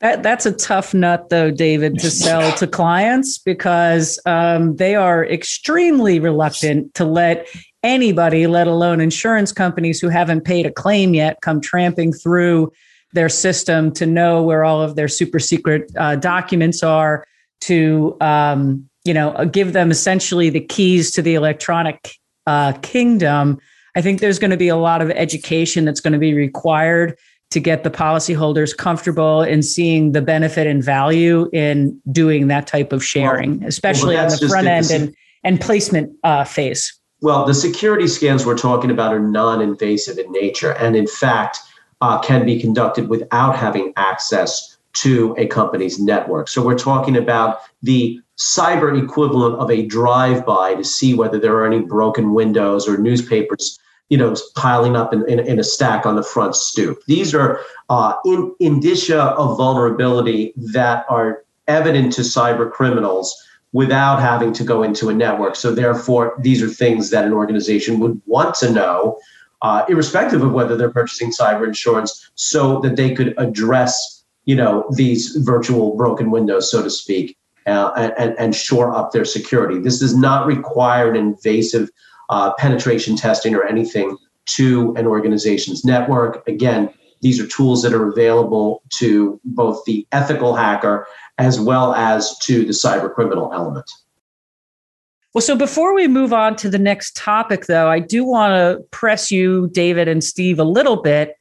That, 0.00 0.22
that's 0.22 0.44
a 0.44 0.52
tough 0.52 0.92
nut, 0.92 1.30
though, 1.30 1.50
David, 1.50 1.98
to 2.00 2.10
sell 2.10 2.52
to 2.58 2.66
clients 2.66 3.38
because 3.38 4.20
um, 4.26 4.76
they 4.76 4.94
are 4.94 5.24
extremely 5.24 6.20
reluctant 6.20 6.92
to 6.94 7.06
let 7.06 7.46
anybody, 7.82 8.46
let 8.46 8.66
alone 8.66 9.00
insurance 9.00 9.52
companies 9.52 9.98
who 9.98 10.08
haven't 10.08 10.42
paid 10.42 10.66
a 10.66 10.70
claim 10.70 11.14
yet, 11.14 11.38
come 11.40 11.62
tramping 11.62 12.12
through 12.12 12.70
their 13.14 13.30
system 13.30 13.90
to 13.92 14.04
know 14.04 14.42
where 14.42 14.64
all 14.64 14.82
of 14.82 14.96
their 14.96 15.08
super 15.08 15.38
secret 15.38 15.90
uh, 15.96 16.16
documents 16.16 16.82
are, 16.82 17.24
to 17.62 18.16
um, 18.20 18.88
you 19.04 19.14
know 19.14 19.48
give 19.50 19.72
them 19.72 19.90
essentially 19.90 20.50
the 20.50 20.60
keys 20.60 21.10
to 21.12 21.22
the 21.22 21.34
electronic 21.34 22.16
uh, 22.46 22.72
kingdom. 22.82 23.58
I 23.94 24.02
think 24.02 24.20
there's 24.20 24.38
going 24.38 24.50
to 24.50 24.58
be 24.58 24.68
a 24.68 24.76
lot 24.76 25.00
of 25.00 25.10
education 25.10 25.86
that's 25.86 26.00
going 26.00 26.12
to 26.12 26.18
be 26.18 26.34
required 26.34 27.16
to 27.50 27.60
get 27.60 27.84
the 27.84 27.90
policyholders 27.90 28.76
comfortable 28.76 29.42
in 29.42 29.62
seeing 29.62 30.12
the 30.12 30.20
benefit 30.20 30.66
and 30.66 30.82
value 30.82 31.48
in 31.52 32.00
doing 32.10 32.48
that 32.48 32.66
type 32.66 32.92
of 32.92 33.04
sharing, 33.04 33.60
well, 33.60 33.68
especially 33.68 34.16
well, 34.16 34.24
on 34.24 34.30
the 34.30 34.48
front 34.48 34.66
end 34.66 34.90
and, 34.90 35.16
and 35.44 35.60
placement 35.60 36.12
uh, 36.24 36.44
phase. 36.44 36.98
Well, 37.20 37.46
the 37.46 37.54
security 37.54 38.08
scans 38.08 38.44
we're 38.44 38.58
talking 38.58 38.90
about 38.90 39.14
are 39.14 39.20
non 39.20 39.60
invasive 39.60 40.18
in 40.18 40.30
nature 40.32 40.72
and, 40.72 40.96
in 40.96 41.06
fact, 41.06 41.58
uh, 42.00 42.18
can 42.18 42.44
be 42.44 42.60
conducted 42.60 43.08
without 43.08 43.56
having 43.56 43.92
access 43.96 44.76
to 44.94 45.34
a 45.38 45.46
company's 45.46 45.98
network. 45.98 46.48
So 46.48 46.64
we're 46.64 46.78
talking 46.78 47.16
about 47.16 47.60
the 47.82 48.20
cyber 48.38 49.02
equivalent 49.02 49.56
of 49.56 49.70
a 49.70 49.86
drive 49.86 50.44
by 50.44 50.74
to 50.74 50.84
see 50.84 51.14
whether 51.14 51.38
there 51.38 51.54
are 51.56 51.66
any 51.66 51.80
broken 51.80 52.34
windows 52.34 52.88
or 52.88 52.98
newspapers 52.98 53.78
you 54.08 54.16
know, 54.16 54.34
piling 54.54 54.96
up 54.96 55.12
in, 55.12 55.28
in, 55.28 55.40
in, 55.40 55.58
a 55.58 55.64
stack 55.64 56.06
on 56.06 56.16
the 56.16 56.22
front 56.22 56.54
stoop. 56.54 57.02
These 57.06 57.34
are 57.34 57.60
uh, 57.88 58.14
in, 58.24 58.54
indicia 58.60 59.22
of 59.22 59.56
vulnerability 59.56 60.52
that 60.72 61.04
are 61.08 61.44
evident 61.66 62.12
to 62.14 62.20
cyber 62.22 62.70
criminals 62.70 63.34
without 63.72 64.20
having 64.20 64.52
to 64.52 64.64
go 64.64 64.82
into 64.82 65.08
a 65.08 65.14
network. 65.14 65.56
So, 65.56 65.74
therefore, 65.74 66.34
these 66.40 66.62
are 66.62 66.68
things 66.68 67.10
that 67.10 67.24
an 67.24 67.32
organization 67.32 67.98
would 68.00 68.20
want 68.26 68.54
to 68.56 68.70
know, 68.70 69.18
uh, 69.62 69.84
irrespective 69.88 70.42
of 70.42 70.52
whether 70.52 70.76
they're 70.76 70.90
purchasing 70.90 71.32
cyber 71.32 71.66
insurance, 71.66 72.30
so 72.36 72.80
that 72.80 72.96
they 72.96 73.12
could 73.12 73.34
address, 73.38 74.24
you 74.44 74.54
know, 74.54 74.86
these 74.94 75.34
virtual 75.36 75.96
broken 75.96 76.30
windows, 76.30 76.70
so 76.70 76.82
to 76.82 76.90
speak, 76.90 77.36
uh, 77.66 78.12
and, 78.16 78.38
and 78.38 78.54
shore 78.54 78.94
up 78.94 79.10
their 79.10 79.24
security. 79.24 79.80
This 79.80 79.98
does 79.98 80.16
not 80.16 80.46
require 80.46 81.10
an 81.10 81.16
invasive 81.16 81.90
uh, 82.30 82.52
penetration 82.54 83.16
testing 83.16 83.54
or 83.54 83.64
anything 83.64 84.16
to 84.46 84.94
an 84.96 85.06
organization's 85.06 85.84
network. 85.84 86.46
Again, 86.48 86.92
these 87.22 87.40
are 87.40 87.46
tools 87.46 87.82
that 87.82 87.92
are 87.92 88.08
available 88.08 88.82
to 88.98 89.40
both 89.44 89.84
the 89.84 90.06
ethical 90.12 90.54
hacker 90.54 91.06
as 91.38 91.60
well 91.60 91.94
as 91.94 92.38
to 92.38 92.64
the 92.64 92.72
cyber 92.72 93.12
criminal 93.12 93.52
element. 93.52 93.90
Well, 95.34 95.42
so 95.42 95.54
before 95.54 95.94
we 95.94 96.08
move 96.08 96.32
on 96.32 96.56
to 96.56 96.70
the 96.70 96.78
next 96.78 97.14
topic, 97.14 97.66
though, 97.66 97.88
I 97.88 97.98
do 97.98 98.24
want 98.24 98.52
to 98.52 98.82
press 98.90 99.30
you, 99.30 99.68
David 99.68 100.08
and 100.08 100.24
Steve, 100.24 100.58
a 100.58 100.64
little 100.64 101.02
bit. 101.02 101.34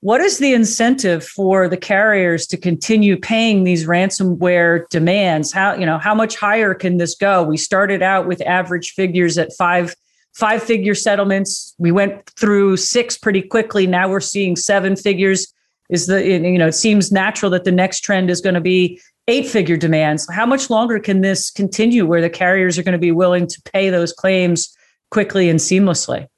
What 0.00 0.20
is 0.20 0.38
the 0.38 0.52
incentive 0.52 1.24
for 1.24 1.66
the 1.66 1.76
carriers 1.76 2.46
to 2.48 2.56
continue 2.56 3.16
paying 3.16 3.64
these 3.64 3.86
ransomware 3.86 4.88
demands? 4.90 5.50
How 5.50 5.74
you 5.74 5.86
know 5.86 5.98
how 5.98 6.14
much 6.14 6.36
higher 6.36 6.74
can 6.74 6.98
this 6.98 7.14
go? 7.16 7.42
We 7.42 7.56
started 7.56 8.02
out 8.02 8.28
with 8.28 8.40
average 8.42 8.90
figures 8.90 9.38
at 9.38 9.52
five 9.56 9.96
five 10.38 10.62
figure 10.62 10.94
settlements. 10.94 11.74
We 11.78 11.90
went 11.90 12.30
through 12.30 12.76
six 12.76 13.18
pretty 13.18 13.42
quickly. 13.42 13.88
Now 13.88 14.08
we're 14.08 14.20
seeing 14.20 14.54
seven 14.54 14.94
figures. 14.94 15.52
Is 15.90 16.06
the 16.06 16.24
you 16.24 16.58
know 16.58 16.68
it 16.68 16.72
seems 16.72 17.10
natural 17.10 17.50
that 17.50 17.64
the 17.64 17.72
next 17.72 18.00
trend 18.00 18.30
is 18.30 18.40
going 18.40 18.54
to 18.54 18.60
be 18.60 19.00
eight 19.26 19.46
figure 19.46 19.76
demands. 19.76 20.28
How 20.30 20.46
much 20.46 20.70
longer 20.70 21.00
can 21.00 21.22
this 21.22 21.50
continue 21.50 22.06
where 22.06 22.20
the 22.20 22.30
carriers 22.30 22.78
are 22.78 22.82
going 22.82 22.92
to 22.92 22.98
be 22.98 23.12
willing 23.12 23.46
to 23.46 23.62
pay 23.72 23.90
those 23.90 24.12
claims 24.12 24.74
quickly 25.10 25.48
and 25.48 25.58
seamlessly? 25.58 26.28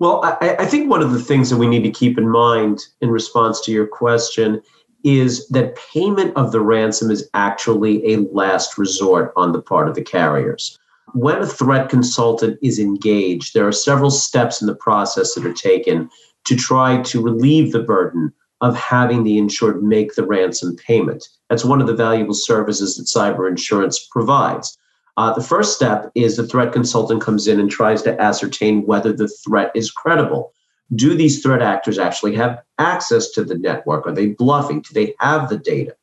Well, 0.00 0.20
I, 0.24 0.56
I 0.58 0.66
think 0.66 0.90
one 0.90 1.02
of 1.02 1.12
the 1.12 1.20
things 1.20 1.50
that 1.50 1.56
we 1.56 1.66
need 1.66 1.84
to 1.84 1.90
keep 1.90 2.18
in 2.18 2.28
mind 2.28 2.80
in 3.00 3.10
response 3.10 3.60
to 3.62 3.72
your 3.72 3.86
question 3.86 4.60
is 5.04 5.48
that 5.48 5.76
payment 5.76 6.36
of 6.36 6.50
the 6.50 6.60
ransom 6.60 7.10
is 7.10 7.28
actually 7.34 8.12
a 8.12 8.18
last 8.32 8.76
resort 8.76 9.32
on 9.36 9.52
the 9.52 9.62
part 9.62 9.88
of 9.88 9.94
the 9.94 10.02
carriers 10.02 10.78
when 11.14 11.40
a 11.40 11.46
threat 11.46 11.88
consultant 11.88 12.58
is 12.60 12.80
engaged, 12.80 13.54
there 13.54 13.66
are 13.66 13.72
several 13.72 14.10
steps 14.10 14.60
in 14.60 14.66
the 14.66 14.74
process 14.74 15.34
that 15.34 15.46
are 15.46 15.52
taken 15.52 16.10
to 16.44 16.56
try 16.56 17.00
to 17.02 17.22
relieve 17.22 17.70
the 17.70 17.82
burden 17.82 18.32
of 18.60 18.76
having 18.76 19.22
the 19.22 19.38
insured 19.38 19.82
make 19.82 20.14
the 20.14 20.26
ransom 20.26 20.74
payment. 20.76 21.28
That's 21.48 21.64
one 21.64 21.80
of 21.80 21.86
the 21.86 21.94
valuable 21.94 22.34
services 22.34 22.96
that 22.96 23.04
cyber 23.04 23.48
insurance 23.48 24.04
provides. 24.10 24.76
Uh, 25.16 25.32
the 25.32 25.42
first 25.42 25.76
step 25.76 26.10
is 26.16 26.36
the 26.36 26.46
threat 26.46 26.72
consultant 26.72 27.22
comes 27.22 27.46
in 27.46 27.60
and 27.60 27.70
tries 27.70 28.02
to 28.02 28.20
ascertain 28.20 28.84
whether 28.84 29.12
the 29.12 29.28
threat 29.28 29.70
is 29.74 29.92
credible. 29.92 30.52
Do 30.96 31.14
these 31.14 31.42
threat 31.42 31.62
actors 31.62 31.98
actually 31.98 32.34
have 32.34 32.60
access 32.78 33.30
to 33.30 33.44
the 33.44 33.56
network? 33.56 34.06
Are 34.08 34.12
they 34.12 34.28
bluffing? 34.28 34.80
Do 34.80 34.92
they 34.92 35.14
have 35.20 35.48
the 35.48 35.58
data? 35.58 35.94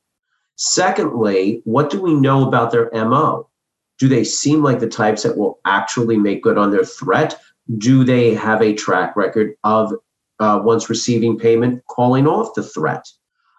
Secondly, 0.55 1.61
what 1.65 1.89
do 1.89 2.01
we 2.01 2.13
know 2.13 2.47
about 2.47 2.71
their 2.71 2.89
MO? 2.93 3.49
Do 4.01 4.07
they 4.07 4.23
seem 4.23 4.63
like 4.63 4.79
the 4.79 4.89
types 4.89 5.21
that 5.21 5.37
will 5.37 5.59
actually 5.63 6.17
make 6.17 6.41
good 6.41 6.57
on 6.57 6.71
their 6.71 6.83
threat? 6.83 7.39
Do 7.77 8.03
they 8.03 8.33
have 8.33 8.59
a 8.59 8.73
track 8.73 9.15
record 9.15 9.53
of 9.63 9.93
uh, 10.39 10.59
once 10.63 10.89
receiving 10.89 11.37
payment 11.37 11.85
calling 11.85 12.25
off 12.25 12.55
the 12.55 12.63
threat? 12.63 13.07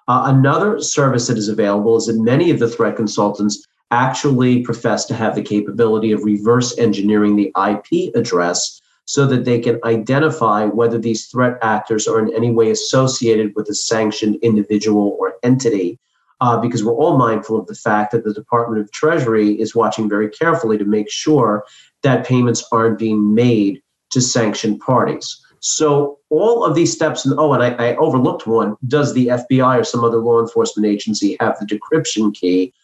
Uh, 0.08 0.34
another 0.34 0.80
service 0.80 1.28
that 1.28 1.38
is 1.38 1.48
available 1.48 1.96
is 1.96 2.06
that 2.06 2.20
many 2.20 2.50
of 2.50 2.58
the 2.58 2.68
threat 2.68 2.96
consultants 2.96 3.64
actually 3.92 4.64
profess 4.64 5.04
to 5.04 5.14
have 5.14 5.36
the 5.36 5.42
capability 5.42 6.10
of 6.10 6.24
reverse 6.24 6.76
engineering 6.76 7.36
the 7.36 7.52
IP 7.70 8.12
address 8.16 8.80
so 9.04 9.26
that 9.26 9.44
they 9.44 9.60
can 9.60 9.78
identify 9.84 10.64
whether 10.64 10.98
these 10.98 11.26
threat 11.26 11.56
actors 11.62 12.08
are 12.08 12.18
in 12.18 12.34
any 12.34 12.50
way 12.50 12.72
associated 12.72 13.52
with 13.54 13.68
a 13.68 13.76
sanctioned 13.76 14.40
individual 14.42 15.16
or 15.20 15.34
entity 15.44 16.00
uh, 16.42 16.60
because 16.60 16.82
we're 16.82 16.92
all 16.92 17.16
mindful 17.16 17.56
of 17.56 17.68
the 17.68 17.74
fact 17.74 18.10
that 18.10 18.24
the 18.24 18.34
Department 18.34 18.82
of 18.82 18.90
Treasury 18.90 19.52
is 19.60 19.76
watching 19.76 20.08
very 20.08 20.28
carefully 20.28 20.76
to 20.76 20.84
make 20.84 21.08
sure 21.08 21.64
that 22.02 22.26
payments 22.26 22.66
aren't 22.72 22.98
being 22.98 23.32
made 23.32 23.80
to 24.10 24.20
sanctioned 24.20 24.80
parties. 24.80 25.40
So 25.60 26.18
all 26.30 26.64
of 26.64 26.74
these 26.74 26.92
steps, 26.92 27.24
and 27.24 27.38
oh, 27.38 27.52
and 27.52 27.62
I, 27.62 27.90
I 27.90 27.96
overlooked 27.96 28.48
one. 28.48 28.76
Does 28.88 29.14
the 29.14 29.28
FBI 29.28 29.80
or 29.80 29.84
some 29.84 30.02
other 30.02 30.18
law 30.18 30.40
enforcement 30.40 30.84
agency 30.84 31.36
have 31.38 31.56
the 31.60 31.64
decryption 31.64 32.34
key 32.34 32.74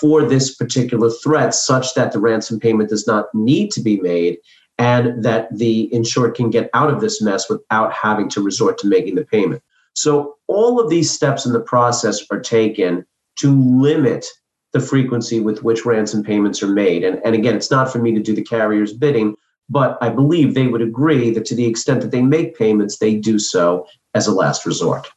for 0.00 0.24
this 0.24 0.54
particular 0.54 1.10
threat, 1.10 1.54
such 1.54 1.92
that 1.92 2.12
the 2.12 2.18
ransom 2.18 2.58
payment 2.58 2.88
does 2.88 3.06
not 3.06 3.26
need 3.34 3.70
to 3.72 3.82
be 3.82 4.00
made, 4.00 4.38
and 4.78 5.22
that 5.22 5.54
the 5.54 5.92
insured 5.92 6.34
can 6.34 6.48
get 6.48 6.70
out 6.72 6.88
of 6.88 7.02
this 7.02 7.20
mess 7.20 7.50
without 7.50 7.92
having 7.92 8.30
to 8.30 8.40
resort 8.40 8.78
to 8.78 8.88
making 8.88 9.16
the 9.16 9.24
payment? 9.26 9.62
So 9.94 10.36
all 10.46 10.80
of 10.80 10.90
these 10.90 11.10
steps 11.10 11.46
in 11.46 11.52
the 11.52 11.60
process 11.60 12.24
are 12.30 12.40
taken 12.40 13.04
to 13.40 13.80
limit 13.80 14.26
the 14.72 14.80
frequency 14.80 15.40
with 15.40 15.62
which 15.62 15.84
ransom 15.84 16.22
payments 16.22 16.62
are 16.62 16.68
made. 16.68 17.04
And, 17.04 17.20
and 17.24 17.34
again, 17.34 17.54
it's 17.54 17.70
not 17.70 17.92
for 17.92 17.98
me 17.98 18.12
to 18.14 18.20
do 18.20 18.34
the 18.34 18.42
carrier's 18.42 18.92
bidding, 18.92 19.36
but 19.68 19.98
I 20.00 20.08
believe 20.08 20.54
they 20.54 20.66
would 20.66 20.82
agree 20.82 21.30
that 21.30 21.44
to 21.46 21.54
the 21.54 21.66
extent 21.66 22.00
that 22.00 22.10
they 22.10 22.22
make 22.22 22.56
payments, 22.56 22.98
they 22.98 23.16
do 23.16 23.38
so 23.38 23.86
as 24.14 24.26
a 24.26 24.32
last 24.32 24.64
resort. 24.64 25.08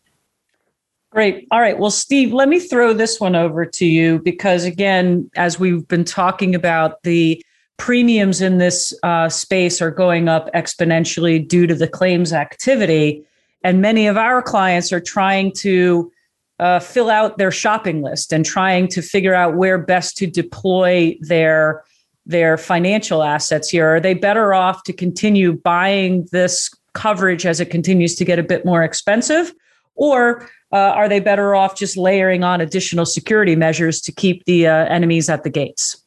Great. 1.12 1.48
All 1.52 1.62
right. 1.62 1.80
Well, 1.80 1.92
Steve, 1.92 2.34
let 2.34 2.50
me 2.50 2.60
throw 2.60 2.92
this 2.92 3.22
one 3.22 3.38
over 3.38 3.66
to 3.66 3.86
you 3.86 4.20
because, 4.20 4.66
again, 4.66 5.30
as 5.38 5.58
we've 5.58 5.88
been 5.88 6.04
talking 6.04 6.54
about, 6.54 7.02
the 7.04 7.42
premiums 7.78 8.42
in 8.42 8.58
this 8.58 8.94
uh, 9.04 9.30
space 9.30 9.82
are 9.82 9.92
going 9.92 10.28
up 10.28 10.52
exponentially 10.54 11.46
due 11.46 11.68
to 11.68 11.76
the 11.76 11.88
claims 11.88 12.34
activity. 12.34 13.26
And 13.66 13.82
many 13.82 14.06
of 14.06 14.16
our 14.16 14.44
clients 14.44 14.94
are 14.94 15.00
trying 15.00 15.52
to 15.54 16.12
uh, 16.60 16.80
fill 16.80 17.10
out 17.10 17.40
their 17.40 17.50
shopping 17.50 18.04
list 18.04 18.32
and 18.32 18.46
trying 18.46 18.88
to 18.90 19.02
figure 19.02 19.34
out 19.34 19.56
where 19.56 19.80
best 19.80 20.18
to 20.18 20.28
deploy 20.28 21.18
their 21.22 21.84
their 22.28 22.58
financial 22.60 23.24
assets 23.24 23.68
here. 23.70 23.88
Are 23.96 24.00
they 24.00 24.14
better 24.14 24.54
off 24.54 24.84
to 24.84 24.94
continue 24.94 25.54
buying 25.54 26.28
this 26.32 26.70
coverage 26.94 27.46
as 27.46 27.60
it 27.60 27.72
continues 27.72 28.14
to 28.16 28.26
get 28.26 28.38
a 28.38 28.44
bit 28.44 28.66
more 28.66 28.84
expensive, 28.84 29.52
or 29.96 30.48
uh, 30.72 30.78
are 30.78 31.10
they 31.10 31.20
better 31.20 31.56
off 31.56 31.76
just 31.76 31.98
layering 31.98 32.44
on 32.44 32.62
additional 32.62 33.06
security 33.06 33.56
measures 33.56 34.00
to 34.02 34.12
keep 34.12 34.46
the 34.46 34.68
uh, 34.68 34.86
enemies 34.86 35.28
at 35.28 35.44
the 35.44 35.50
gates? 35.50 36.04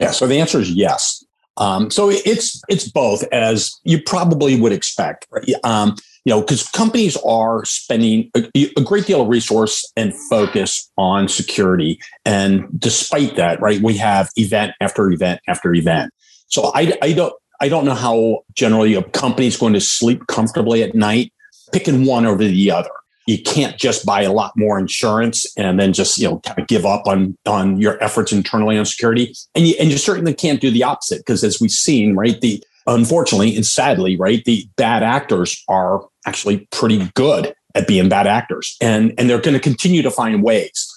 Yeah. 0.00 0.10
So 0.10 0.26
the 0.26 0.40
answer 0.40 0.60
is 0.60 0.70
yes. 0.72 1.24
Um, 1.56 1.88
so 1.90 2.10
it's 2.10 2.60
it's 2.68 2.88
both, 2.90 3.22
as 3.32 3.78
you 3.84 4.02
probably 4.02 4.60
would 4.60 4.72
expect. 4.72 5.28
Right? 5.30 5.54
Um, 5.62 5.94
you 6.24 6.32
know, 6.34 6.40
because 6.40 6.68
companies 6.68 7.16
are 7.24 7.64
spending 7.64 8.30
a, 8.36 8.72
a, 8.76 8.82
great 8.82 9.06
deal 9.06 9.22
of 9.22 9.28
resource 9.28 9.90
and 9.96 10.14
focus 10.28 10.90
on 10.98 11.28
security. 11.28 11.98
And 12.24 12.68
despite 12.78 13.36
that, 13.36 13.60
right, 13.60 13.80
we 13.80 13.96
have 13.96 14.28
event 14.36 14.74
after 14.80 15.10
event 15.10 15.40
after 15.48 15.74
event. 15.74 16.12
So 16.48 16.72
I, 16.74 16.92
I 17.00 17.12
don't, 17.12 17.32
I 17.60 17.68
don't 17.68 17.84
know 17.84 17.94
how 17.94 18.44
generally 18.54 18.94
a 18.94 19.02
company 19.02 19.46
is 19.46 19.56
going 19.56 19.72
to 19.74 19.80
sleep 19.80 20.26
comfortably 20.26 20.82
at 20.82 20.94
night, 20.94 21.32
picking 21.72 22.04
one 22.04 22.26
over 22.26 22.44
the 22.44 22.70
other. 22.70 22.90
You 23.26 23.40
can't 23.40 23.76
just 23.78 24.04
buy 24.04 24.22
a 24.22 24.32
lot 24.32 24.52
more 24.56 24.78
insurance 24.78 25.46
and 25.56 25.78
then 25.78 25.92
just 25.92 26.18
you 26.18 26.28
know 26.28 26.40
kind 26.40 26.58
of 26.58 26.66
give 26.66 26.84
up 26.84 27.06
on 27.06 27.36
on 27.46 27.80
your 27.80 28.02
efforts 28.02 28.32
internally 28.32 28.76
on 28.76 28.84
security, 28.86 29.32
and 29.54 29.68
you 29.68 29.74
and 29.78 29.90
you 29.90 29.98
certainly 29.98 30.34
can't 30.34 30.60
do 30.60 30.70
the 30.70 30.82
opposite 30.82 31.18
because 31.18 31.44
as 31.44 31.60
we've 31.60 31.70
seen, 31.70 32.16
right, 32.16 32.40
the 32.40 32.64
unfortunately 32.86 33.54
and 33.54 33.66
sadly, 33.66 34.16
right, 34.16 34.44
the 34.46 34.66
bad 34.76 35.02
actors 35.02 35.62
are 35.68 36.02
actually 36.26 36.68
pretty 36.70 37.10
good 37.14 37.54
at 37.74 37.86
being 37.86 38.08
bad 38.08 38.26
actors, 38.26 38.76
and 38.80 39.12
and 39.18 39.28
they're 39.28 39.40
going 39.40 39.54
to 39.54 39.60
continue 39.60 40.02
to 40.02 40.10
find 40.10 40.42
ways. 40.42 40.88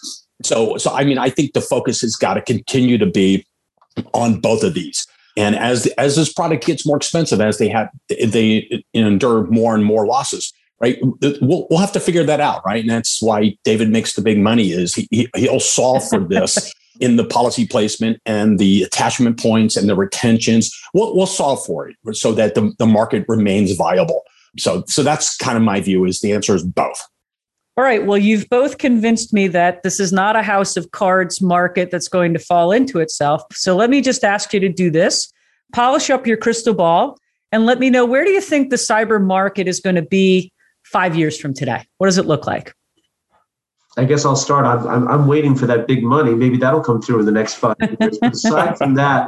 So, 0.43 0.77
so 0.77 0.93
I 0.93 1.03
mean, 1.03 1.17
I 1.17 1.29
think 1.29 1.53
the 1.53 1.61
focus 1.61 2.01
has 2.01 2.15
got 2.15 2.33
to 2.33 2.41
continue 2.41 2.97
to 2.97 3.05
be 3.05 3.45
on 4.13 4.39
both 4.39 4.63
of 4.63 4.73
these. 4.73 5.07
And 5.35 5.55
as 5.55 5.87
as 5.97 6.15
this 6.15 6.31
product 6.31 6.65
gets 6.65 6.85
more 6.85 6.97
expensive, 6.97 7.41
as 7.41 7.57
they 7.57 7.69
have 7.69 7.89
they 8.09 8.83
endure 8.93 9.45
more 9.47 9.73
and 9.73 9.83
more 9.83 10.05
losses, 10.05 10.53
right? 10.79 10.99
We'll 11.01 11.67
we'll 11.69 11.79
have 11.79 11.91
to 11.93 11.99
figure 11.99 12.23
that 12.23 12.39
out, 12.39 12.61
right? 12.65 12.81
And 12.81 12.89
that's 12.89 13.21
why 13.21 13.57
David 13.63 13.89
makes 13.89 14.13
the 14.13 14.21
big 14.21 14.39
money. 14.39 14.71
Is 14.71 14.93
he, 14.93 15.07
he 15.11 15.49
will 15.49 15.59
solve 15.59 16.07
for 16.07 16.19
this 16.19 16.73
in 16.99 17.15
the 17.15 17.23
policy 17.23 17.65
placement 17.65 18.21
and 18.25 18.59
the 18.59 18.83
attachment 18.83 19.39
points 19.39 19.75
and 19.75 19.89
the 19.89 19.95
retentions. 19.95 20.71
We'll 20.93 21.15
we'll 21.15 21.25
solve 21.25 21.65
for 21.65 21.89
it 21.89 21.95
so 22.15 22.31
that 22.33 22.53
the, 22.53 22.71
the 22.77 22.85
market 22.85 23.25
remains 23.27 23.75
viable. 23.75 24.23
So 24.57 24.83
so 24.87 25.03
that's 25.03 25.37
kind 25.37 25.57
of 25.57 25.63
my 25.63 25.81
view. 25.81 26.05
Is 26.05 26.21
the 26.21 26.33
answer 26.33 26.55
is 26.55 26.63
both. 26.63 27.01
All 27.75 27.83
right. 27.83 28.05
Well, 28.05 28.19
you've 28.19 28.47
both 28.49 28.77
convinced 28.77 29.33
me 29.33 29.47
that 29.47 29.81
this 29.81 29.99
is 29.99 30.13
not 30.13 30.35
a 30.35 30.43
house 30.43 30.77
of 30.77 30.91
cards 30.91 31.41
market 31.41 31.89
that's 31.89 32.07
going 32.07 32.33
to 32.33 32.39
fall 32.39 32.71
into 32.71 32.99
itself. 32.99 33.41
So 33.51 33.75
let 33.75 33.89
me 33.89 33.99
just 33.99 34.23
ask 34.23 34.53
you 34.53 34.59
to 34.59 34.69
do 34.69 34.91
this 34.91 35.31
polish 35.73 36.11
up 36.11 36.27
your 36.27 36.37
crystal 36.37 36.75
ball 36.75 37.17
and 37.51 37.65
let 37.65 37.79
me 37.79 37.89
know 37.89 38.05
where 38.05 38.23
do 38.23 38.29
you 38.29 38.41
think 38.41 38.69
the 38.69 38.75
cyber 38.75 39.21
market 39.21 39.67
is 39.67 39.79
going 39.79 39.95
to 39.95 40.03
be 40.03 40.51
five 40.83 41.15
years 41.15 41.37
from 41.37 41.53
today? 41.53 41.83
What 41.97 42.07
does 42.07 42.17
it 42.17 42.25
look 42.25 42.45
like? 42.45 42.73
I 43.95 44.05
guess 44.05 44.25
I'll 44.25 44.35
start. 44.35 44.65
I'm, 44.65 44.87
I'm, 44.87 45.07
I'm, 45.07 45.27
waiting 45.27 45.53
for 45.53 45.67
that 45.67 45.87
big 45.87 46.03
money. 46.03 46.33
Maybe 46.33 46.57
that'll 46.57 46.81
come 46.81 46.99
through 46.99 47.19
in 47.19 47.25
the 47.25 47.31
next 47.31 47.55
five 47.55 47.75
years. 47.79 48.17
But 48.19 48.33
aside 48.33 48.77
from 48.77 48.95
that, 48.95 49.27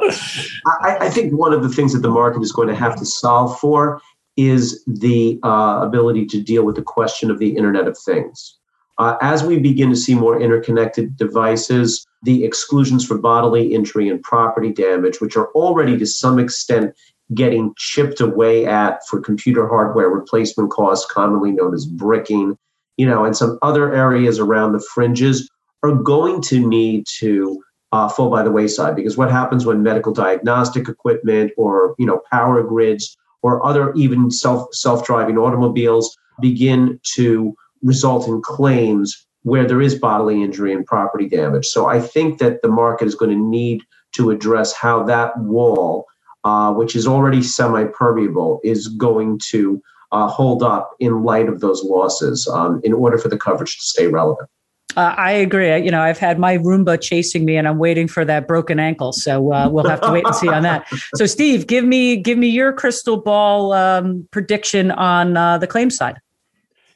I, 0.82 1.06
I, 1.06 1.10
think 1.12 1.34
one 1.34 1.54
of 1.54 1.62
the 1.62 1.70
things 1.70 1.94
that 1.94 2.00
the 2.00 2.10
market 2.10 2.42
is 2.42 2.52
going 2.52 2.70
to 2.70 2.76
have 2.76 2.96
to 2.96 3.06
solve 3.06 3.60
for 3.60 4.02
is 4.38 4.84
the 4.86 5.40
uh, 5.44 5.80
ability 5.82 6.26
to 6.26 6.42
deal 6.42 6.64
with 6.64 6.76
the 6.76 6.82
question 6.82 7.32
of 7.32 7.40
the 7.40 7.56
Internet 7.56 7.88
of 7.88 7.98
Things. 7.98 8.58
Uh, 8.98 9.18
as 9.22 9.44
we 9.44 9.60
begin 9.60 9.90
to 9.90 9.96
see 9.96 10.16
more 10.16 10.40
interconnected 10.40 11.18
devices, 11.18 12.06
the 12.24 12.46
exclusions 12.46 13.06
for 13.06 13.18
bodily 13.18 13.74
injury 13.74 14.08
and 14.08 14.22
property 14.24 14.72
damage, 14.72 15.20
which 15.20 15.36
are 15.36 15.48
already 15.52 15.98
to 15.98 16.06
some 16.06 16.40
extent 16.40 16.94
getting 17.34 17.74
chipped 17.78 18.22
away 18.22 18.66
at 18.66 19.06
for 19.08 19.20
computer 19.20 19.68
hardware 19.68 20.10
replacement 20.10 20.72
costs, 20.72 21.12
commonly 21.12 21.52
known 21.52 21.74
as 21.74 21.86
bricking, 21.86 22.58
you 22.98 23.06
know, 23.06 23.26
and 23.26 23.36
some 23.36 23.58
other 23.62 23.94
areas 23.94 24.40
around 24.40 24.72
the 24.72 24.80
fringes, 24.94 25.50
are 25.84 25.94
going 25.94 26.42
to 26.42 26.66
need 26.66 27.06
to 27.20 27.62
uh, 27.92 28.10
fall 28.10 28.30
by 28.30 28.44
the 28.44 28.52
wayside 28.52 28.96
because 28.96 29.18
what 29.18 29.32
happens 29.32 29.66
when 29.66 29.84
medical 29.84 30.14
diagnostic 30.14 30.90
equipment 30.90 31.52
or 31.58 31.96
you 31.98 32.06
know 32.06 32.22
power 32.32 32.62
grids 32.64 33.16
or 33.46 33.64
other 33.64 33.94
even 33.94 34.32
self 34.32 34.68
self-driving 34.74 35.38
automobiles 35.38 36.18
begin 36.42 37.00
to 37.16 37.54
result 37.84 38.28
in 38.28 38.42
claims 38.42 39.28
where 39.44 39.68
there 39.68 39.84
is 39.84 39.94
bodily 39.94 40.42
injury 40.42 40.74
and 40.74 40.84
property 40.88 41.30
damage. 41.30 41.68
So 41.68 41.86
I 41.86 42.00
think 42.00 42.40
that 42.40 42.64
the 42.64 42.70
market 42.70 43.08
is 43.08 43.14
going 43.14 43.30
to 43.30 43.38
need 43.38 43.84
to 44.16 44.32
address 44.32 44.74
how 44.74 45.04
that 45.04 45.38
wall, 45.38 46.06
uh, 46.44 46.74
which 46.74 46.96
is 46.96 47.06
already 47.06 47.44
semi-permeable, 47.44 48.62
is 48.64 48.88
going 48.88 49.40
to 49.52 49.80
uh, 50.12 50.28
hold 50.28 50.64
up 50.64 50.96
in 51.00 51.24
light 51.24 51.48
of 51.48 51.60
those 51.60 51.84
losses 51.84 52.48
um, 52.48 52.82
in 52.84 52.94
order 52.94 53.20
for 53.20 53.30
the 53.30 53.38
coverage 53.38 53.78
to 53.78 53.86
stay 53.86 54.08
relevant. 54.08 54.50
Uh, 54.96 55.14
I 55.18 55.32
agree. 55.32 55.76
You 55.84 55.92
know, 55.92 56.02
I've 56.02 56.18
had 56.18 56.40
my 56.40 56.58
Roomba 56.58 57.00
chasing 57.02 57.44
me, 57.44 57.58
and 57.58 57.68
I'm 57.68 57.78
waiting 57.78 58.08
for 58.08 58.24
that 58.24 58.48
broken 58.48 58.80
ankle. 58.80 59.12
So 59.12 59.52
uh, 59.52 59.70
we'll 59.70 59.88
have 59.88 60.02
to 60.02 60.12
wait 60.12 60.26
and 60.26 60.36
see 60.36 60.48
on 60.48 60.64
that. 60.64 60.88
So, 61.16 61.26
Steve, 61.26 61.68
give 61.68 61.84
me 61.84 62.18
give 62.18 62.38
me 62.38 62.48
your 62.48 62.72
crystal 62.72 63.18
ball 63.18 63.74
um, 63.74 64.28
prediction 64.32 64.92
on 64.92 65.36
uh, 65.36 65.58
the 65.58 65.68
claim 65.68 65.90
side. 65.90 66.18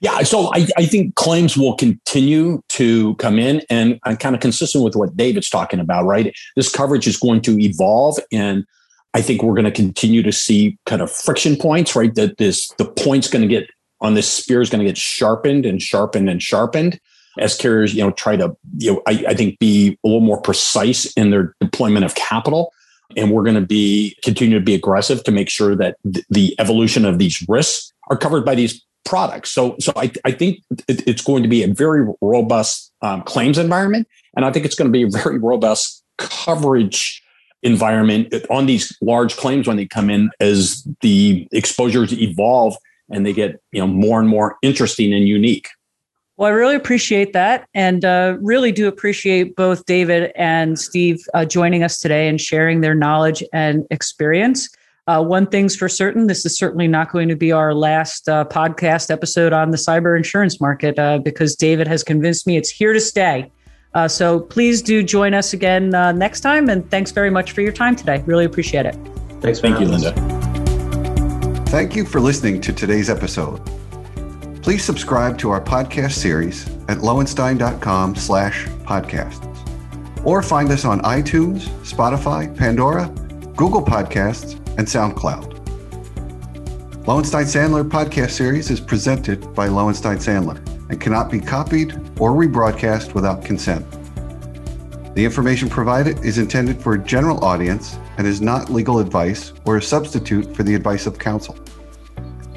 Yeah, 0.01 0.23
so 0.23 0.49
I, 0.53 0.65
I 0.77 0.85
think 0.85 1.15
claims 1.15 1.57
will 1.57 1.75
continue 1.75 2.61
to 2.69 3.15
come 3.15 3.37
in, 3.37 3.61
and 3.69 3.99
I'm 4.03 4.15
kind 4.15 4.33
of 4.33 4.39
consistent 4.39 4.81
with 4.81 4.95
what 4.95 5.17
David's 5.17 5.49
talking 5.49 5.81
about. 5.81 6.05
Right, 6.05 6.33
this 6.55 6.71
coverage 6.71 7.05
is 7.05 7.17
going 7.17 7.41
to 7.41 7.59
evolve, 7.59 8.17
and 8.31 8.63
I 9.13 9.21
think 9.21 9.43
we're 9.43 9.55
going 9.55 9.65
to 9.65 9.71
continue 9.71 10.23
to 10.23 10.31
see 10.31 10.77
kind 10.85 11.01
of 11.01 11.11
friction 11.11 11.57
points. 11.57 11.97
Right, 11.97 12.15
that 12.15 12.37
this 12.37 12.69
the 12.77 12.85
point's 12.85 13.27
going 13.27 13.41
to 13.41 13.47
get 13.47 13.69
on 13.99 14.13
this 14.13 14.29
spear 14.29 14.61
is 14.61 14.69
going 14.69 14.79
to 14.79 14.85
get 14.85 14.97
sharpened 14.97 15.65
and 15.65 15.81
sharpened 15.81 16.29
and 16.29 16.41
sharpened 16.41 16.97
as 17.37 17.55
carriers, 17.55 17.93
you 17.93 18.03
know, 18.03 18.11
try 18.11 18.35
to, 18.35 18.55
you 18.77 18.93
know, 18.93 19.01
I, 19.07 19.25
I 19.29 19.33
think 19.33 19.59
be 19.59 19.97
a 20.03 20.07
little 20.07 20.21
more 20.21 20.41
precise 20.41 21.11
in 21.13 21.29
their 21.29 21.55
deployment 21.59 22.05
of 22.05 22.15
capital. 22.15 22.73
And 23.17 23.31
we're 23.31 23.43
going 23.43 23.55
to 23.55 23.65
be 23.65 24.15
continue 24.23 24.57
to 24.59 24.63
be 24.63 24.75
aggressive 24.75 25.23
to 25.23 25.31
make 25.31 25.49
sure 25.49 25.75
that 25.75 25.97
th- 26.11 26.25
the 26.29 26.55
evolution 26.59 27.05
of 27.05 27.17
these 27.17 27.43
risks 27.47 27.91
are 28.09 28.17
covered 28.17 28.45
by 28.45 28.55
these 28.55 28.83
products. 29.03 29.51
So, 29.51 29.75
so 29.79 29.91
I, 29.95 30.11
I 30.25 30.31
think 30.31 30.59
it, 30.87 31.07
it's 31.07 31.23
going 31.23 31.41
to 31.41 31.49
be 31.49 31.63
a 31.63 31.67
very 31.67 32.07
robust 32.21 32.91
um, 33.01 33.23
claims 33.23 33.57
environment, 33.57 34.07
and 34.35 34.45
I 34.45 34.51
think 34.51 34.65
it's 34.65 34.75
going 34.75 34.91
to 34.91 34.91
be 34.91 35.03
a 35.03 35.09
very 35.09 35.39
robust 35.39 36.03
coverage 36.17 37.23
environment 37.63 38.33
on 38.49 38.65
these 38.67 38.95
large 39.01 39.35
claims 39.35 39.67
when 39.67 39.77
they 39.77 39.85
come 39.85 40.09
in 40.09 40.29
as 40.39 40.87
the 41.01 41.47
exposures 41.51 42.13
evolve 42.13 42.75
and 43.09 43.25
they 43.25 43.33
get 43.33 43.59
you 43.71 43.81
know 43.81 43.87
more 43.87 44.19
and 44.19 44.29
more 44.29 44.57
interesting 44.61 45.13
and 45.13 45.27
unique. 45.27 45.67
Well, 46.39 46.47
I 46.47 46.53
really 46.53 46.77
appreciate 46.77 47.33
that, 47.33 47.67
and 47.73 48.05
uh, 48.05 48.37
really 48.39 48.71
do 48.71 48.87
appreciate 48.87 49.57
both 49.57 49.85
David 49.85 50.31
and 50.37 50.79
Steve 50.79 51.19
uh, 51.33 51.43
joining 51.43 51.83
us 51.83 51.99
today 51.99 52.29
and 52.29 52.39
sharing 52.39 52.79
their 52.79 52.95
knowledge 52.95 53.43
and 53.51 53.85
experience. 53.91 54.69
Uh, 55.05 55.21
one 55.21 55.47
thing's 55.47 55.75
for 55.75 55.89
certain: 55.89 56.27
this 56.27 56.45
is 56.45 56.57
certainly 56.57 56.87
not 56.87 57.11
going 57.11 57.27
to 57.27 57.35
be 57.35 57.51
our 57.51 57.73
last 57.73 58.29
uh, 58.29 58.45
podcast 58.45 59.11
episode 59.11 59.51
on 59.51 59.71
the 59.71 59.77
cyber 59.77 60.15
insurance 60.15 60.61
market 60.61 60.97
uh, 60.97 61.17
because 61.17 61.57
David 61.57 61.87
has 61.87 62.05
convinced 62.05 62.47
me 62.47 62.55
it's 62.55 62.69
here 62.69 62.93
to 62.93 63.01
stay. 63.01 63.51
Uh, 63.93 64.07
so 64.07 64.39
please 64.39 64.81
do 64.81 65.03
join 65.03 65.33
us 65.33 65.51
again 65.51 65.89
next 65.89 66.39
time, 66.39 66.69
and 66.69 66.89
thanks 66.89 67.11
very 67.11 67.29
much 67.29 67.51
for 67.51 67.59
your 67.59 67.73
time 67.73 67.97
today. 67.97 68.23
Really 68.25 68.45
appreciate 68.45 68.85
it. 68.85 68.95
Thanks. 69.41 69.59
Thank 69.59 69.81
you, 69.81 69.87
Lynda. 69.87 70.15
Thank 71.67 71.97
you 71.97 72.05
for 72.05 72.21
listening 72.21 72.61
to 72.61 72.71
today's 72.71 73.09
episode. 73.09 73.59
Please 74.69 74.85
subscribe 74.85 75.35
to 75.39 75.49
our 75.49 75.59
podcast 75.59 76.11
series 76.11 76.67
at 76.89 76.99
lowenstein.com 76.99 78.15
slash 78.15 78.65
podcasts 78.85 79.43
or 80.23 80.43
find 80.43 80.69
us 80.69 80.85
on 80.85 80.99
iTunes, 80.99 81.61
Spotify, 81.81 82.55
Pandora, 82.55 83.07
Google 83.55 83.83
Podcasts, 83.83 84.57
and 84.77 84.87
SoundCloud. 84.87 85.57
Lowenstein 87.07 87.45
Sandler 87.45 87.89
podcast 87.89 88.29
series 88.29 88.69
is 88.69 88.79
presented 88.79 89.55
by 89.55 89.67
Lowenstein 89.67 90.17
Sandler 90.17 90.59
and 90.91 91.01
cannot 91.01 91.31
be 91.31 91.39
copied 91.39 91.93
or 92.19 92.33
rebroadcast 92.33 93.15
without 93.15 93.43
consent. 93.43 93.83
The 95.15 95.25
information 95.25 95.67
provided 95.67 96.23
is 96.23 96.37
intended 96.37 96.79
for 96.79 96.93
a 96.93 97.03
general 97.03 97.43
audience 97.43 97.97
and 98.19 98.27
is 98.27 98.39
not 98.39 98.69
legal 98.69 98.99
advice 98.99 99.51
or 99.65 99.77
a 99.77 99.81
substitute 99.81 100.55
for 100.55 100.61
the 100.61 100.75
advice 100.75 101.07
of 101.07 101.17
counsel. 101.17 101.57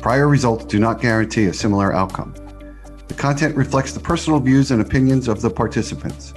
Prior 0.03 0.27
results 0.27 0.65
do 0.65 0.81
not 0.81 1.01
guarantee 1.01 1.47
a 1.47 1.55
similar 1.55 1.93
outcome. 1.95 2.35
The 3.07 3.15
content 3.15 3.57
reflects 3.57 3.93
the 3.93 4.01
personal 4.01 4.41
views 4.41 4.73
and 4.73 4.83
opinions 4.83 5.29
of 5.29 5.41
the 5.41 5.49
participants. 5.49 6.35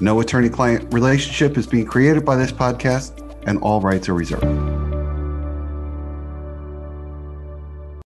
No 0.00 0.20
attorney 0.20 0.50
client 0.50 0.92
relationship 0.92 1.56
is 1.56 1.66
being 1.66 1.86
created 1.86 2.26
by 2.26 2.36
this 2.36 2.52
podcast, 2.52 3.22
and 3.46 3.58
all 3.60 3.80
rights 3.80 4.10
are 4.10 4.14
reserved. 4.14 4.83